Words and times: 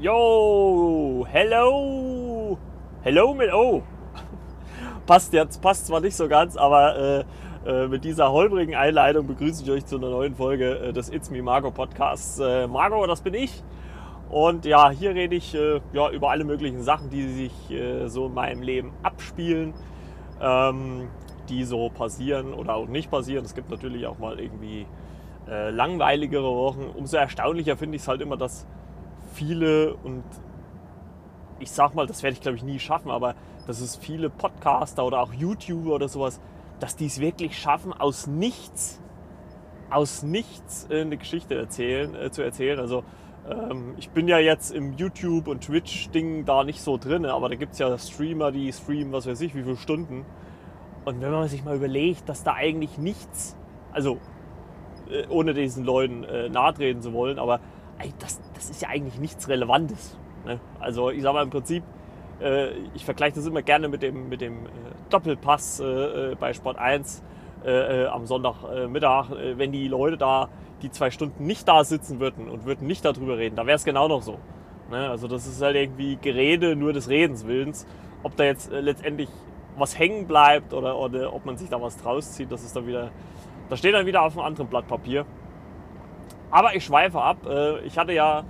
Yo, 0.00 1.26
hello, 1.30 2.56
hello 3.02 3.34
mit 3.34 3.52
O. 3.52 3.82
passt 5.06 5.34
jetzt, 5.34 5.60
passt 5.60 5.88
zwar 5.88 6.00
nicht 6.00 6.16
so 6.16 6.26
ganz, 6.26 6.56
aber 6.56 6.96
äh, 6.96 7.24
äh, 7.66 7.86
mit 7.86 8.02
dieser 8.04 8.32
holprigen 8.32 8.74
Einleitung 8.74 9.26
begrüße 9.26 9.62
ich 9.62 9.70
euch 9.70 9.84
zu 9.84 9.98
einer 9.98 10.08
neuen 10.08 10.34
Folge 10.34 10.78
äh, 10.78 10.92
des 10.94 11.12
It's 11.12 11.28
Me 11.28 11.42
Margo 11.42 11.70
Podcasts. 11.70 12.38
Äh, 12.38 12.66
Margo, 12.66 13.06
das 13.06 13.20
bin 13.20 13.34
ich. 13.34 13.62
Und 14.30 14.64
ja, 14.64 14.88
hier 14.88 15.14
rede 15.14 15.36
ich 15.36 15.54
äh, 15.54 15.82
ja, 15.92 16.08
über 16.08 16.30
alle 16.30 16.44
möglichen 16.44 16.82
Sachen, 16.82 17.10
die 17.10 17.28
sich 17.28 17.70
äh, 17.70 18.08
so 18.08 18.28
in 18.28 18.32
meinem 18.32 18.62
Leben 18.62 18.92
abspielen, 19.02 19.74
ähm, 20.40 21.10
die 21.50 21.64
so 21.64 21.90
passieren 21.90 22.54
oder 22.54 22.74
auch 22.74 22.88
nicht 22.88 23.10
passieren. 23.10 23.44
Es 23.44 23.54
gibt 23.54 23.70
natürlich 23.70 24.06
auch 24.06 24.18
mal 24.18 24.40
irgendwie 24.40 24.86
langweiligere 25.46 26.54
Wochen. 26.54 26.84
Umso 26.96 27.16
erstaunlicher 27.16 27.76
finde 27.76 27.96
ich 27.96 28.02
es 28.02 28.08
halt 28.08 28.20
immer, 28.20 28.36
dass 28.36 28.68
viele 29.32 29.94
und 29.94 30.24
ich 31.58 31.70
sag 31.70 31.94
mal, 31.94 32.06
das 32.06 32.22
werde 32.22 32.34
ich 32.34 32.40
glaube 32.40 32.56
ich 32.56 32.62
nie 32.62 32.78
schaffen, 32.78 33.10
aber 33.10 33.34
dass 33.66 33.80
es 33.80 33.96
viele 33.96 34.30
Podcaster 34.30 35.04
oder 35.04 35.20
auch 35.20 35.32
YouTuber 35.32 35.94
oder 35.94 36.08
sowas, 36.08 36.40
dass 36.80 36.96
die 36.96 37.06
es 37.06 37.20
wirklich 37.20 37.58
schaffen, 37.58 37.92
aus 37.92 38.26
nichts, 38.26 39.00
aus 39.90 40.22
nichts 40.22 40.88
eine 40.90 41.16
Geschichte 41.16 41.54
erzählen, 41.54 42.14
äh, 42.14 42.30
zu 42.30 42.42
erzählen. 42.42 42.78
Also 42.78 43.04
ähm, 43.48 43.94
ich 43.98 44.10
bin 44.10 44.28
ja 44.28 44.38
jetzt 44.38 44.72
im 44.72 44.94
YouTube- 44.94 45.48
und 45.48 45.62
Twitch-Ding 45.62 46.44
da 46.44 46.64
nicht 46.64 46.80
so 46.80 46.96
drin, 46.96 47.26
aber 47.26 47.48
da 47.48 47.54
gibt 47.54 47.74
es 47.74 47.78
ja 47.78 47.96
Streamer, 47.98 48.50
die 48.52 48.72
streamen, 48.72 49.12
was 49.12 49.26
weiß 49.26 49.40
ich, 49.42 49.54
wie 49.54 49.62
viele 49.62 49.76
Stunden. 49.76 50.24
Und 51.04 51.20
wenn 51.20 51.30
man 51.30 51.48
sich 51.48 51.64
mal 51.64 51.76
überlegt, 51.76 52.28
dass 52.28 52.42
da 52.42 52.54
eigentlich 52.54 52.98
nichts, 52.98 53.56
also 53.92 54.18
äh, 55.10 55.26
ohne 55.28 55.54
diesen 55.54 55.84
Leuten 55.84 56.24
äh, 56.24 56.48
nahe 56.48 56.74
treten 56.74 57.02
zu 57.02 57.12
wollen, 57.12 57.38
aber 57.38 57.60
das, 58.18 58.40
das 58.54 58.70
ist 58.70 58.82
ja 58.82 58.88
eigentlich 58.88 59.18
nichts 59.18 59.48
Relevantes. 59.48 60.16
Ne? 60.44 60.60
Also 60.78 61.10
ich 61.10 61.22
sage 61.22 61.34
mal 61.34 61.42
im 61.42 61.50
Prinzip, 61.50 61.82
äh, 62.40 62.70
ich 62.94 63.04
vergleiche 63.04 63.36
das 63.36 63.46
immer 63.46 63.62
gerne 63.62 63.88
mit 63.88 64.02
dem, 64.02 64.28
mit 64.28 64.40
dem 64.40 64.66
äh, 64.66 64.68
Doppelpass 65.10 65.80
äh, 65.80 66.34
bei 66.38 66.52
Sport 66.52 66.78
1 66.78 67.22
äh, 67.64 68.04
äh, 68.04 68.06
am 68.06 68.26
Sonntagmittag. 68.26 69.30
Äh, 69.30 69.58
wenn 69.58 69.72
die 69.72 69.88
Leute 69.88 70.16
da 70.16 70.48
die 70.82 70.90
zwei 70.90 71.10
Stunden 71.10 71.44
nicht 71.44 71.68
da 71.68 71.84
sitzen 71.84 72.20
würden 72.20 72.48
und 72.48 72.64
würden 72.64 72.86
nicht 72.86 73.04
darüber 73.04 73.36
reden, 73.36 73.56
da 73.56 73.66
wäre 73.66 73.76
es 73.76 73.84
genau 73.84 74.08
noch 74.08 74.22
so. 74.22 74.38
Ne? 74.90 75.10
Also 75.10 75.28
das 75.28 75.46
ist 75.46 75.60
halt 75.60 75.76
irgendwie 75.76 76.16
Gerede 76.16 76.74
nur 76.74 76.92
des 76.92 77.08
Redens 77.08 77.46
Willens. 77.46 77.86
Ob 78.22 78.36
da 78.36 78.44
jetzt 78.44 78.70
letztendlich 78.70 79.28
was 79.76 79.98
hängen 79.98 80.26
bleibt 80.26 80.72
oder, 80.72 80.98
oder 80.98 81.32
ob 81.32 81.44
man 81.46 81.56
sich 81.56 81.68
da 81.68 81.80
was 81.80 81.96
draus 81.96 82.32
zieht, 82.32 82.50
das 82.52 82.62
ist 82.62 82.76
dann 82.76 82.86
wieder, 82.86 83.10
das 83.68 83.78
steht 83.78 83.94
dann 83.94 84.06
wieder 84.06 84.22
auf 84.22 84.36
einem 84.36 84.46
anderen 84.46 84.68
Blatt 84.68 84.88
Papier. 84.88 85.24
Aber 86.50 86.74
ich 86.74 86.84
schweife 86.84 87.20
ab. 87.20 87.46
Äh, 87.46 87.80
ich 87.80 87.98
hatte 87.98 88.12
ja 88.12 88.44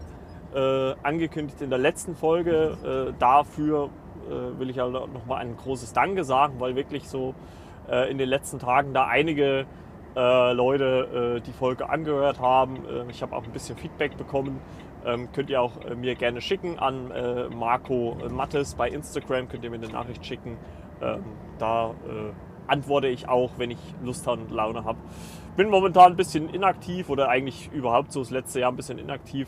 äh, 0.54 0.94
angekündigt 1.02 1.60
in 1.60 1.70
der 1.70 1.78
letzten 1.78 2.14
Folge, 2.14 3.10
äh, 3.10 3.18
dafür 3.18 3.90
will 4.28 4.70
ich 4.70 4.76
ja 4.76 4.86
nochmal 4.88 5.38
ein 5.40 5.56
großes 5.56 5.92
Danke 5.92 6.22
sagen, 6.22 6.60
weil 6.60 6.76
wirklich 6.76 7.08
so 7.08 7.34
in 8.08 8.16
den 8.16 8.28
letzten 8.28 8.60
Tagen 8.60 8.94
da 8.94 9.06
einige 9.06 9.66
Leute 10.14 11.42
die 11.44 11.52
Folge 11.52 11.88
angehört 11.88 12.38
haben. 12.38 12.84
ich 13.08 13.22
habe 13.22 13.34
auch 13.34 13.42
ein 13.42 13.50
bisschen 13.50 13.76
Feedback 13.76 14.16
bekommen. 14.16 14.60
Ähm, 15.04 15.32
könnt 15.32 15.50
ihr 15.50 15.60
auch 15.60 15.72
mir 15.96 16.14
gerne 16.14 16.40
schicken 16.40 16.78
an 16.78 17.10
Marco 17.52 18.18
Mattes 18.30 18.76
bei 18.76 18.88
Instagram, 18.88 19.48
könnt 19.48 19.64
ihr 19.64 19.70
mir 19.70 19.76
eine 19.76 19.88
Nachricht 19.88 20.24
schicken. 20.24 20.58
Ähm, 21.02 21.24
da 21.58 21.92
antworte 22.70 23.08
ich 23.08 23.28
auch, 23.28 23.52
wenn 23.58 23.70
ich 23.70 23.78
Lust 24.02 24.26
und 24.26 24.50
Laune 24.50 24.84
habe 24.84 24.98
bin 25.60 25.68
momentan 25.68 26.12
ein 26.12 26.16
bisschen 26.16 26.48
inaktiv 26.48 27.10
oder 27.10 27.28
eigentlich 27.28 27.70
überhaupt 27.70 28.12
so 28.12 28.20
das 28.20 28.30
letzte 28.30 28.60
Jahr 28.60 28.72
ein 28.72 28.76
bisschen 28.76 28.98
inaktiv 28.98 29.46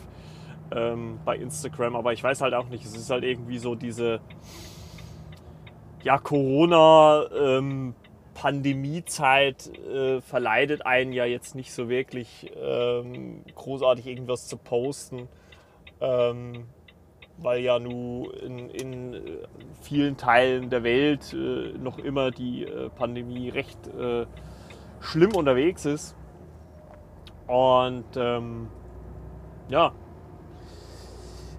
ähm, 0.71 1.19
bei 1.25 1.35
Instagram, 1.37 1.95
aber 1.95 2.13
ich 2.13 2.23
weiß 2.23 2.41
halt 2.41 2.53
auch 2.53 2.69
nicht, 2.69 2.85
es 2.85 2.95
ist 2.95 3.09
halt 3.09 3.23
irgendwie 3.23 3.57
so 3.57 3.73
diese 3.73 4.19
ja, 6.03 6.19
Corona 6.19 7.25
ähm, 7.31 7.95
Pandemiezeit 8.35 9.75
äh, 9.87 10.21
verleitet 10.21 10.85
einen 10.85 11.13
ja 11.13 11.25
jetzt 11.25 11.55
nicht 11.55 11.73
so 11.73 11.89
wirklich 11.89 12.51
ähm, 12.61 13.43
großartig 13.55 14.05
irgendwas 14.05 14.47
zu 14.47 14.57
posten, 14.57 15.27
ähm, 15.99 16.65
weil 17.37 17.61
ja 17.61 17.79
nun 17.79 18.29
in, 18.31 18.69
in, 18.69 19.13
äh, 19.13 19.19
vielen 19.81 20.17
Teilen 20.17 20.69
der 20.69 20.83
Welt 20.83 21.33
äh, 21.33 21.73
noch 21.77 21.97
immer 21.97 22.31
die 22.31 22.63
äh, 22.63 22.89
Pandemie 22.89 23.49
recht 23.49 23.87
äh, 23.87 24.25
schlimm 24.99 25.35
unterwegs 25.35 25.85
ist. 25.85 26.15
Und 27.47 28.05
ähm, 28.15 28.67
ja, 29.69 29.93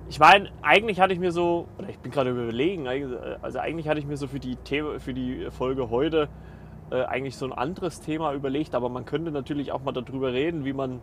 ich 0.08 0.18
meine, 0.18 0.50
eigentlich 0.62 1.00
hatte 1.00 1.12
ich 1.12 1.18
mir 1.18 1.32
so, 1.32 1.66
oder 1.78 1.88
ich 1.88 1.98
bin 1.98 2.12
gerade 2.12 2.30
überlegen, 2.30 2.86
also 3.42 3.58
eigentlich 3.58 3.88
hatte 3.88 4.00
ich 4.00 4.06
mir 4.06 4.16
so 4.16 4.26
für 4.26 4.38
die, 4.38 4.56
Thema, 4.56 5.00
für 5.00 5.14
die 5.14 5.48
Folge 5.50 5.90
heute 5.90 6.28
äh, 6.90 7.02
eigentlich 7.04 7.36
so 7.36 7.46
ein 7.46 7.52
anderes 7.52 8.00
Thema 8.00 8.34
überlegt, 8.34 8.74
aber 8.74 8.88
man 8.88 9.06
könnte 9.06 9.30
natürlich 9.30 9.72
auch 9.72 9.82
mal 9.82 9.92
darüber 9.92 10.32
reden, 10.32 10.64
wie 10.64 10.72
man 10.74 11.00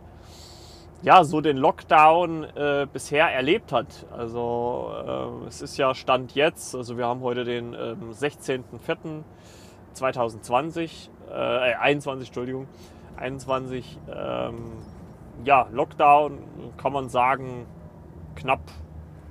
ja 1.02 1.24
so 1.24 1.40
den 1.40 1.56
Lockdown 1.56 2.44
äh, 2.44 2.86
bisher 2.90 3.28
erlebt 3.28 3.72
hat. 3.72 4.06
Also 4.10 5.42
äh, 5.44 5.48
es 5.48 5.62
ist 5.62 5.76
ja 5.76 5.94
Stand 5.94 6.34
jetzt, 6.34 6.74
also 6.74 6.96
wir 6.96 7.06
haben 7.06 7.20
heute 7.20 7.44
den 7.44 7.74
ähm, 7.74 8.12
16.04.2020 8.12 11.10
äh, 11.30 11.74
21, 11.74 12.28
Entschuldigung, 12.28 12.66
21, 13.16 13.98
ähm, 14.14 14.72
ja, 15.44 15.66
Lockdown, 15.72 16.38
kann 16.76 16.92
man 16.92 17.08
sagen, 17.08 17.66
knapp 18.36 18.60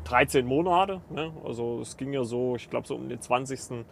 13 0.05 0.45
Monate. 0.45 1.01
Ne? 1.09 1.31
Also 1.45 1.79
es 1.81 1.95
ging 1.95 2.11
ja 2.11 2.23
so, 2.23 2.55
ich 2.55 2.69
glaube 2.69 2.87
so 2.87 2.95
um 2.95 3.07
den 3.07 3.21
20. 3.21 3.85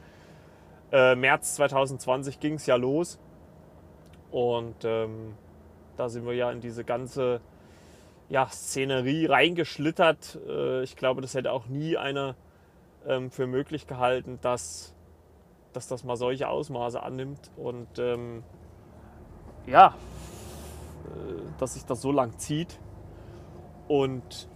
Äh, 0.91 1.15
März 1.15 1.55
2020 1.55 2.39
ging 2.39 2.55
es 2.55 2.65
ja 2.65 2.75
los. 2.75 3.19
Und 4.31 4.83
ähm, 4.83 5.35
da 5.97 6.09
sind 6.09 6.25
wir 6.25 6.33
ja 6.33 6.51
in 6.51 6.61
diese 6.61 6.83
ganze 6.83 7.41
ja, 8.29 8.47
Szenerie 8.47 9.25
reingeschlittert. 9.25 10.39
Äh, 10.47 10.83
ich 10.83 10.95
glaube, 10.95 11.21
das 11.21 11.33
hätte 11.33 11.51
auch 11.51 11.67
nie 11.67 11.97
einer 11.97 12.35
ähm, 13.07 13.31
für 13.31 13.47
möglich 13.47 13.87
gehalten, 13.87 14.39
dass 14.41 14.95
dass 15.73 15.87
das 15.87 16.03
mal 16.03 16.15
solche 16.15 16.47
Ausmaße 16.47 17.01
annimmt 17.01 17.51
und 17.55 17.87
ähm, 17.99 18.43
ja, 19.67 19.95
äh, 21.05 21.59
dass 21.59 21.75
sich 21.75 21.85
das 21.85 22.01
so 22.01 22.11
lang 22.11 22.37
zieht. 22.37 22.79
Und 23.87 24.49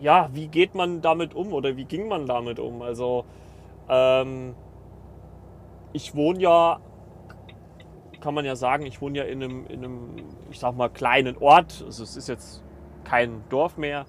ja, 0.00 0.30
wie 0.32 0.48
geht 0.48 0.74
man 0.74 1.00
damit 1.00 1.34
um 1.34 1.52
oder 1.52 1.76
wie 1.76 1.84
ging 1.84 2.08
man 2.08 2.26
damit 2.26 2.58
um? 2.58 2.82
Also 2.82 3.24
ähm, 3.88 4.54
ich 5.92 6.14
wohne 6.14 6.40
ja, 6.40 6.80
kann 8.20 8.34
man 8.34 8.44
ja 8.44 8.56
sagen, 8.56 8.86
ich 8.86 9.00
wohne 9.00 9.18
ja 9.18 9.24
in 9.24 9.42
einem, 9.42 9.66
in 9.66 9.84
einem, 9.84 10.10
ich 10.50 10.58
sag 10.58 10.76
mal, 10.76 10.88
kleinen 10.88 11.36
Ort. 11.38 11.82
Also 11.84 12.02
es 12.02 12.16
ist 12.16 12.28
jetzt 12.28 12.62
kein 13.08 13.42
Dorf 13.48 13.78
mehr, 13.78 14.04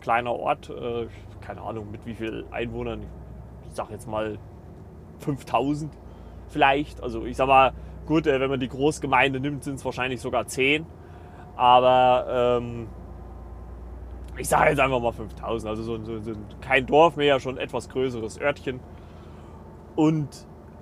kleiner 0.00 0.32
Ort, 0.32 0.68
äh, 0.68 1.06
keine 1.40 1.62
Ahnung 1.62 1.90
mit 1.90 2.04
wie 2.04 2.14
vielen 2.14 2.52
Einwohnern, 2.52 3.00
ich 3.66 3.74
sag 3.74 3.90
jetzt 3.90 4.06
mal 4.06 4.38
5000 5.20 5.92
vielleicht. 6.48 7.02
Also 7.02 7.24
ich 7.24 7.36
sag 7.36 7.48
mal, 7.48 7.72
gut, 8.06 8.26
äh, 8.26 8.40
wenn 8.40 8.50
man 8.50 8.60
die 8.60 8.68
Großgemeinde 8.68 9.40
nimmt, 9.40 9.64
sind 9.64 9.76
es 9.76 9.84
wahrscheinlich 9.84 10.20
sogar 10.20 10.46
10. 10.46 10.84
Aber 11.56 12.58
ähm, 12.60 12.88
ich 14.36 14.48
sage 14.48 14.70
jetzt 14.70 14.80
einfach 14.80 15.00
mal 15.00 15.12
5000. 15.12 15.70
Also 15.70 15.82
so, 15.82 16.04
so, 16.04 16.20
so, 16.20 16.32
kein 16.60 16.86
Dorf 16.86 17.16
mehr, 17.16 17.40
schon 17.40 17.56
etwas 17.56 17.88
größeres 17.88 18.40
Örtchen. 18.40 18.80
Und 19.96 20.28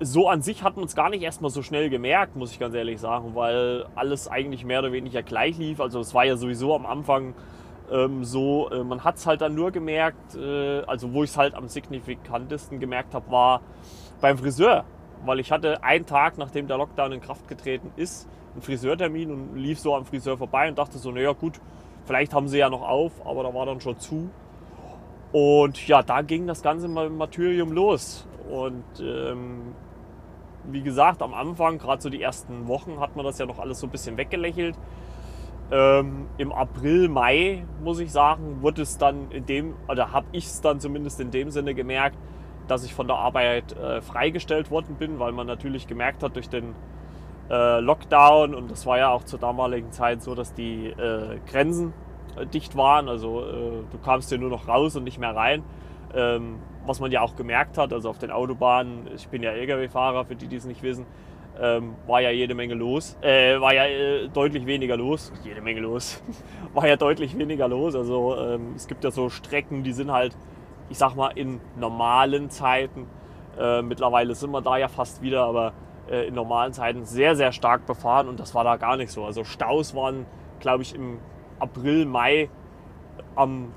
so 0.01 0.27
an 0.27 0.41
sich 0.41 0.63
hat 0.63 0.75
man 0.75 0.85
es 0.85 0.95
gar 0.95 1.09
nicht 1.09 1.21
erstmal 1.21 1.51
so 1.51 1.61
schnell 1.61 1.89
gemerkt, 1.89 2.35
muss 2.35 2.51
ich 2.51 2.59
ganz 2.59 2.73
ehrlich 2.73 2.99
sagen, 2.99 3.35
weil 3.35 3.85
alles 3.95 4.27
eigentlich 4.27 4.65
mehr 4.65 4.79
oder 4.79 4.91
weniger 4.91 5.21
gleich 5.21 5.57
lief. 5.57 5.79
Also 5.79 5.99
es 5.99 6.13
war 6.13 6.25
ja 6.25 6.35
sowieso 6.35 6.75
am 6.75 6.85
Anfang 6.85 7.35
ähm, 7.91 8.23
so, 8.23 8.69
äh, 8.69 8.83
man 8.83 9.03
hat 9.03 9.17
es 9.17 9.27
halt 9.27 9.41
dann 9.41 9.53
nur 9.53 9.71
gemerkt, 9.71 10.35
äh, 10.35 10.81
also 10.81 11.13
wo 11.13 11.23
ich 11.23 11.31
es 11.31 11.37
halt 11.37 11.53
am 11.53 11.67
signifikantesten 11.67 12.79
gemerkt 12.79 13.13
habe, 13.13 13.29
war, 13.31 13.61
beim 14.21 14.37
Friseur, 14.37 14.85
weil 15.25 15.39
ich 15.39 15.51
hatte 15.51 15.83
einen 15.83 16.05
Tag, 16.05 16.37
nachdem 16.37 16.67
der 16.67 16.77
Lockdown 16.77 17.11
in 17.11 17.21
Kraft 17.21 17.47
getreten 17.47 17.91
ist, 17.95 18.29
einen 18.53 18.61
Friseurtermin 18.61 19.31
und 19.31 19.55
lief 19.55 19.79
so 19.79 19.95
am 19.95 20.05
Friseur 20.05 20.37
vorbei 20.37 20.69
und 20.69 20.77
dachte 20.77 20.97
so, 20.97 21.11
naja 21.11 21.33
gut, 21.33 21.59
vielleicht 22.05 22.33
haben 22.33 22.47
sie 22.47 22.59
ja 22.59 22.69
noch 22.69 22.81
auf, 22.81 23.25
aber 23.25 23.43
da 23.43 23.53
war 23.53 23.65
dann 23.65 23.81
schon 23.81 23.99
zu. 23.99 24.29
Und 25.31 25.87
ja, 25.87 26.03
da 26.03 26.21
ging 26.21 26.47
das 26.47 26.61
ganze 26.61 26.87
Martyrium 26.87 27.71
los. 27.71 28.27
Und 28.49 28.83
ähm, 28.99 29.73
wie 30.65 30.81
gesagt, 30.81 31.21
am 31.21 31.33
Anfang, 31.33 31.77
gerade 31.77 32.01
so 32.01 32.09
die 32.09 32.21
ersten 32.21 32.67
Wochen, 32.67 32.99
hat 32.99 33.15
man 33.15 33.25
das 33.25 33.37
ja 33.37 33.45
noch 33.45 33.59
alles 33.59 33.79
so 33.79 33.87
ein 33.87 33.91
bisschen 33.91 34.17
weggelächelt. 34.17 34.75
Ähm, 35.71 36.27
Im 36.37 36.51
April, 36.51 37.07
Mai, 37.07 37.63
muss 37.81 37.99
ich 37.99 38.11
sagen, 38.11 38.61
wurde 38.61 38.81
es 38.81 38.97
dann 38.97 39.31
in 39.31 39.45
dem, 39.45 39.75
oder 39.87 40.11
habe 40.11 40.27
ich 40.33 40.45
es 40.45 40.59
dann 40.59 40.81
zumindest 40.81 41.19
in 41.21 41.31
dem 41.31 41.49
Sinne 41.49 41.73
gemerkt, 41.73 42.17
dass 42.67 42.83
ich 42.83 42.93
von 42.93 43.07
der 43.07 43.15
Arbeit 43.15 43.71
äh, 43.77 44.01
freigestellt 44.01 44.69
worden 44.69 44.95
bin, 44.95 45.19
weil 45.19 45.31
man 45.31 45.47
natürlich 45.47 45.87
gemerkt 45.87 46.23
hat 46.23 46.35
durch 46.35 46.49
den 46.49 46.75
äh, 47.49 47.79
Lockdown 47.79 48.53
und 48.53 48.69
das 48.69 48.85
war 48.85 48.97
ja 48.97 49.09
auch 49.09 49.23
zur 49.23 49.39
damaligen 49.39 49.91
Zeit 49.91 50.21
so, 50.21 50.35
dass 50.35 50.53
die 50.53 50.87
äh, 50.87 51.39
Grenzen 51.49 51.93
äh, 52.37 52.45
dicht 52.45 52.75
waren. 52.75 53.07
Also 53.07 53.41
äh, 53.41 53.83
du 53.91 53.97
kamst 54.03 54.29
hier 54.29 54.37
nur 54.37 54.49
noch 54.49 54.67
raus 54.67 54.95
und 54.95 55.05
nicht 55.05 55.19
mehr 55.19 55.35
rein. 55.35 55.63
Ähm, 56.13 56.59
was 56.85 56.99
man 56.99 57.11
ja 57.11 57.21
auch 57.21 57.35
gemerkt 57.35 57.77
hat, 57.77 57.93
also 57.93 58.09
auf 58.09 58.17
den 58.17 58.31
Autobahnen, 58.31 59.07
ich 59.15 59.27
bin 59.27 59.43
ja 59.43 59.51
Lkw-Fahrer, 59.51 60.25
für 60.25 60.35
die, 60.35 60.47
die 60.47 60.55
es 60.55 60.65
nicht 60.65 60.81
wissen, 60.81 61.05
ähm, 61.59 61.95
war 62.07 62.21
ja 62.21 62.29
jede 62.29 62.55
Menge 62.55 62.73
los. 62.73 63.17
Äh, 63.21 63.59
war 63.59 63.73
ja 63.73 63.85
äh, 63.85 64.27
deutlich 64.29 64.65
weniger 64.65 64.97
los. 64.97 65.31
Jede 65.43 65.61
Menge 65.61 65.81
los. 65.81 66.21
war 66.73 66.87
ja 66.87 66.95
deutlich 66.95 67.37
weniger 67.37 67.67
los. 67.67 67.95
Also 67.95 68.37
ähm, 68.37 68.73
es 68.75 68.87
gibt 68.87 69.03
ja 69.03 69.11
so 69.11 69.29
Strecken, 69.29 69.83
die 69.83 69.93
sind 69.93 70.11
halt, 70.11 70.35
ich 70.89 70.97
sag 70.97 71.15
mal, 71.15 71.29
in 71.29 71.59
normalen 71.77 72.49
Zeiten. 72.49 73.07
Äh, 73.59 73.81
mittlerweile 73.81 74.33
sind 74.35 74.51
wir 74.51 74.61
da 74.61 74.77
ja 74.77 74.87
fast 74.87 75.21
wieder, 75.21 75.43
aber 75.43 75.73
äh, 76.09 76.27
in 76.27 76.33
normalen 76.33 76.73
Zeiten 76.73 77.05
sehr, 77.05 77.35
sehr 77.35 77.51
stark 77.51 77.85
befahren 77.85 78.27
und 78.27 78.39
das 78.39 78.55
war 78.55 78.63
da 78.63 78.77
gar 78.77 78.97
nicht 78.97 79.11
so. 79.11 79.25
Also 79.25 79.43
Staus 79.43 79.93
waren, 79.93 80.25
glaube 80.59 80.83
ich, 80.83 80.95
im 80.95 81.19
April, 81.59 82.05
Mai 82.05 82.49
am, 83.35 83.73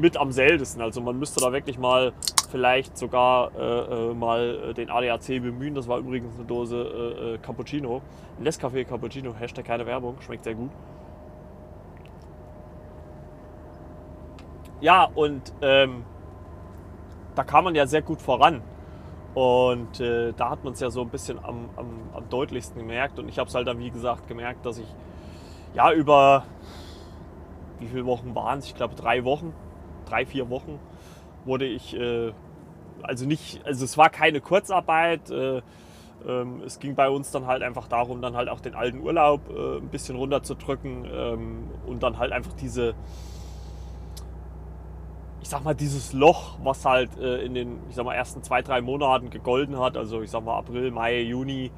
mit 0.00 0.16
am 0.16 0.32
seltensten. 0.32 0.82
Also 0.82 1.00
man 1.00 1.18
müsste 1.18 1.40
da 1.40 1.52
wirklich 1.52 1.78
mal 1.78 2.12
vielleicht 2.48 2.96
sogar 2.96 3.50
äh, 3.56 4.10
äh, 4.10 4.14
mal 4.14 4.74
den 4.74 4.90
ADAC 4.90 5.40
bemühen. 5.40 5.74
Das 5.74 5.88
war 5.88 5.98
übrigens 5.98 6.34
eine 6.36 6.44
Dose 6.46 6.76
äh, 6.76 7.34
äh 7.34 7.38
Cappuccino. 7.38 8.02
Nescafé 8.42 8.84
Cappuccino, 8.84 9.34
Hashtag 9.34 9.64
keine 9.64 9.86
Werbung, 9.86 10.20
schmeckt 10.20 10.44
sehr 10.44 10.54
gut. 10.54 10.70
Ja, 14.80 15.08
und 15.14 15.52
ähm, 15.60 16.04
da 17.34 17.44
kam 17.44 17.64
man 17.64 17.74
ja 17.74 17.86
sehr 17.86 18.02
gut 18.02 18.22
voran. 18.22 18.62
Und 19.34 20.00
äh, 20.00 20.32
da 20.32 20.50
hat 20.50 20.64
man 20.64 20.72
es 20.72 20.80
ja 20.80 20.90
so 20.90 21.02
ein 21.02 21.10
bisschen 21.10 21.38
am, 21.44 21.68
am, 21.76 21.86
am 22.14 22.28
deutlichsten 22.28 22.80
gemerkt. 22.80 23.18
Und 23.18 23.28
ich 23.28 23.38
habe 23.38 23.48
es 23.48 23.54
halt 23.54 23.66
dann, 23.66 23.78
wie 23.78 23.90
gesagt, 23.90 24.26
gemerkt, 24.26 24.64
dass 24.64 24.78
ich 24.78 24.88
ja 25.74 25.92
über, 25.92 26.44
wie 27.78 27.86
viele 27.88 28.06
Wochen 28.06 28.34
waren 28.34 28.60
es? 28.60 28.66
Ich 28.66 28.74
glaube 28.74 28.94
drei 28.94 29.24
Wochen, 29.24 29.52
drei, 30.06 30.24
vier 30.24 30.48
Wochen 30.48 30.80
wurde 31.48 31.66
ich, 31.66 31.96
äh, 31.96 32.32
also 33.02 33.26
nicht, 33.26 33.64
also 33.66 33.84
es 33.84 33.98
war 33.98 34.10
keine 34.10 34.40
Kurzarbeit. 34.40 35.30
Äh, 35.30 35.62
ähm, 36.26 36.62
es 36.64 36.78
ging 36.78 36.94
bei 36.94 37.08
uns 37.08 37.30
dann 37.30 37.46
halt 37.46 37.62
einfach 37.62 37.88
darum, 37.88 38.20
dann 38.20 38.36
halt 38.36 38.48
auch 38.48 38.60
den 38.60 38.74
alten 38.74 39.00
Urlaub 39.00 39.40
äh, 39.50 39.78
ein 39.78 39.88
bisschen 39.88 40.16
runterzudrücken 40.16 41.06
ähm, 41.12 41.70
und 41.86 42.02
dann 42.02 42.18
halt 42.18 42.32
einfach 42.32 42.52
diese, 42.54 42.94
ich 45.40 45.48
sag 45.48 45.64
mal, 45.64 45.74
dieses 45.74 46.12
Loch, 46.12 46.58
was 46.62 46.84
halt 46.84 47.16
äh, 47.18 47.42
in 47.44 47.54
den, 47.54 47.78
ich 47.88 47.94
sag 47.94 48.04
mal, 48.04 48.14
ersten 48.14 48.42
zwei, 48.42 48.62
drei 48.62 48.80
Monaten 48.80 49.30
gegolden 49.30 49.78
hat, 49.78 49.96
also 49.96 50.22
ich 50.22 50.30
sag 50.30 50.44
mal 50.44 50.58
April, 50.58 50.90
Mai, 50.90 51.20
Juni, 51.20 51.70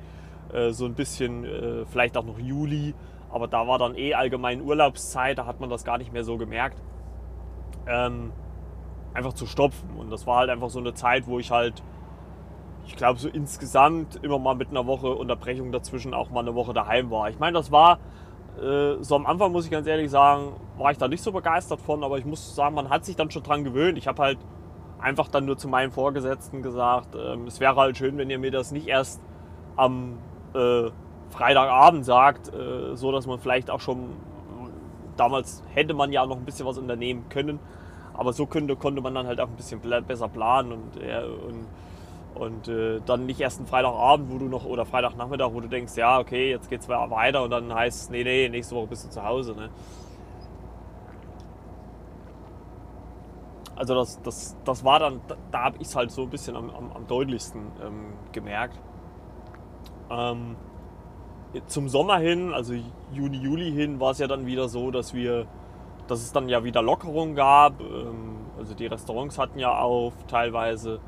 äh, 0.52 0.70
so 0.70 0.86
ein 0.86 0.94
bisschen, 0.94 1.44
äh, 1.44 1.84
vielleicht 1.86 2.16
auch 2.16 2.24
noch 2.24 2.38
Juli, 2.38 2.94
aber 3.30 3.46
da 3.46 3.68
war 3.68 3.78
dann 3.78 3.94
eh 3.94 4.14
allgemein 4.14 4.62
Urlaubszeit, 4.62 5.38
da 5.38 5.46
hat 5.46 5.60
man 5.60 5.68
das 5.70 5.84
gar 5.84 5.98
nicht 5.98 6.12
mehr 6.12 6.24
so 6.24 6.38
gemerkt, 6.38 6.82
ähm, 7.86 8.32
einfach 9.14 9.32
zu 9.32 9.46
stopfen. 9.46 9.90
Und 9.98 10.10
das 10.10 10.26
war 10.26 10.38
halt 10.38 10.50
einfach 10.50 10.70
so 10.70 10.78
eine 10.78 10.94
Zeit, 10.94 11.26
wo 11.26 11.38
ich 11.38 11.50
halt, 11.50 11.82
ich 12.86 12.96
glaube, 12.96 13.18
so 13.18 13.28
insgesamt 13.28 14.22
immer 14.22 14.38
mal 14.38 14.54
mit 14.54 14.70
einer 14.70 14.86
Woche 14.86 15.08
Unterbrechung 15.14 15.72
dazwischen 15.72 16.14
auch 16.14 16.30
mal 16.30 16.40
eine 16.40 16.54
Woche 16.54 16.72
daheim 16.72 17.10
war. 17.10 17.28
Ich 17.30 17.38
meine, 17.38 17.54
das 17.54 17.70
war 17.70 17.98
äh, 18.60 19.02
so 19.02 19.16
am 19.16 19.26
Anfang 19.26 19.52
muss 19.52 19.64
ich 19.64 19.70
ganz 19.70 19.86
ehrlich 19.86 20.10
sagen, 20.10 20.52
war 20.76 20.90
ich 20.90 20.98
da 20.98 21.08
nicht 21.08 21.22
so 21.22 21.32
begeistert 21.32 21.80
von, 21.80 22.04
aber 22.04 22.18
ich 22.18 22.24
muss 22.24 22.54
sagen, 22.54 22.74
man 22.74 22.90
hat 22.90 23.04
sich 23.04 23.16
dann 23.16 23.30
schon 23.30 23.42
dran 23.42 23.64
gewöhnt. 23.64 23.96
Ich 23.96 24.06
habe 24.06 24.22
halt 24.22 24.38
einfach 24.98 25.28
dann 25.28 25.46
nur 25.46 25.56
zu 25.56 25.68
meinen 25.68 25.92
Vorgesetzten 25.92 26.62
gesagt, 26.62 27.14
äh, 27.14 27.36
es 27.46 27.60
wäre 27.60 27.76
halt 27.76 27.96
schön, 27.96 28.18
wenn 28.18 28.30
ihr 28.30 28.38
mir 28.38 28.50
das 28.50 28.72
nicht 28.72 28.86
erst 28.86 29.20
am 29.76 30.18
äh, 30.54 30.90
Freitagabend 31.30 32.04
sagt, 32.04 32.52
äh, 32.52 32.96
so 32.96 33.12
dass 33.12 33.26
man 33.26 33.38
vielleicht 33.38 33.70
auch 33.70 33.80
schon, 33.80 34.10
damals 35.16 35.62
hätte 35.72 35.94
man 35.94 36.12
ja 36.12 36.26
noch 36.26 36.36
ein 36.36 36.44
bisschen 36.44 36.66
was 36.66 36.76
unternehmen 36.76 37.28
können, 37.28 37.60
aber 38.14 38.32
so 38.32 38.46
könnte, 38.46 38.76
konnte 38.76 39.00
man 39.00 39.14
dann 39.14 39.26
halt 39.26 39.40
auch 39.40 39.48
ein 39.48 39.56
bisschen 39.56 39.80
besser 40.06 40.28
planen 40.28 40.72
und, 40.72 40.96
und 40.96 41.66
und 42.34 42.68
äh, 42.68 43.00
dann 43.04 43.26
nicht 43.26 43.40
erst 43.40 43.58
einen 43.58 43.66
Freitagabend, 43.66 44.30
wo 44.30 44.38
du 44.38 44.46
noch, 44.46 44.64
oder 44.64 44.86
Freitagnachmittag, 44.86 45.52
wo 45.52 45.60
du 45.60 45.68
denkst, 45.68 45.96
ja, 45.96 46.18
okay, 46.18 46.50
jetzt 46.50 46.70
geht's 46.70 46.88
weiter 46.88 47.42
und 47.42 47.50
dann 47.50 47.72
heißt 47.74 48.04
es, 48.04 48.10
nee, 48.10 48.24
nee, 48.24 48.48
nächste 48.48 48.76
Woche 48.76 48.88
bist 48.88 49.06
du 49.06 49.10
zu 49.10 49.24
Hause. 49.24 49.54
Ne? 49.54 49.68
Also 53.76 53.94
das, 53.94 54.20
das, 54.22 54.56
das 54.64 54.84
war 54.84 54.98
dann, 55.00 55.20
da, 55.26 55.36
da 55.50 55.64
habe 55.64 55.78
ich 55.80 55.88
es 55.88 55.96
halt 55.96 56.10
so 56.10 56.22
ein 56.22 56.30
bisschen 56.30 56.56
am, 56.56 56.70
am, 56.70 56.92
am 56.92 57.06
deutlichsten 57.06 57.62
ähm, 57.84 58.12
gemerkt. 58.32 58.78
Ähm, 60.10 60.56
zum 61.66 61.88
Sommer 61.88 62.18
hin, 62.18 62.52
also 62.54 62.74
Juni, 63.12 63.38
Juli 63.38 63.72
hin, 63.72 63.98
war 63.98 64.12
es 64.12 64.18
ja 64.18 64.28
dann 64.28 64.46
wieder 64.46 64.68
so, 64.68 64.90
dass 64.90 65.14
wir, 65.14 65.46
dass 66.10 66.20
es 66.20 66.32
dann 66.32 66.48
ja 66.48 66.64
wieder 66.64 66.82
Lockerungen 66.82 67.34
gab. 67.34 67.80
Ähm, 67.80 68.36
also 68.58 68.74
die 68.74 68.86
Restaurants 68.86 69.38
hatten 69.38 69.58
ja 69.58 69.78
auf 69.78 70.14
teilweise. 70.26 71.00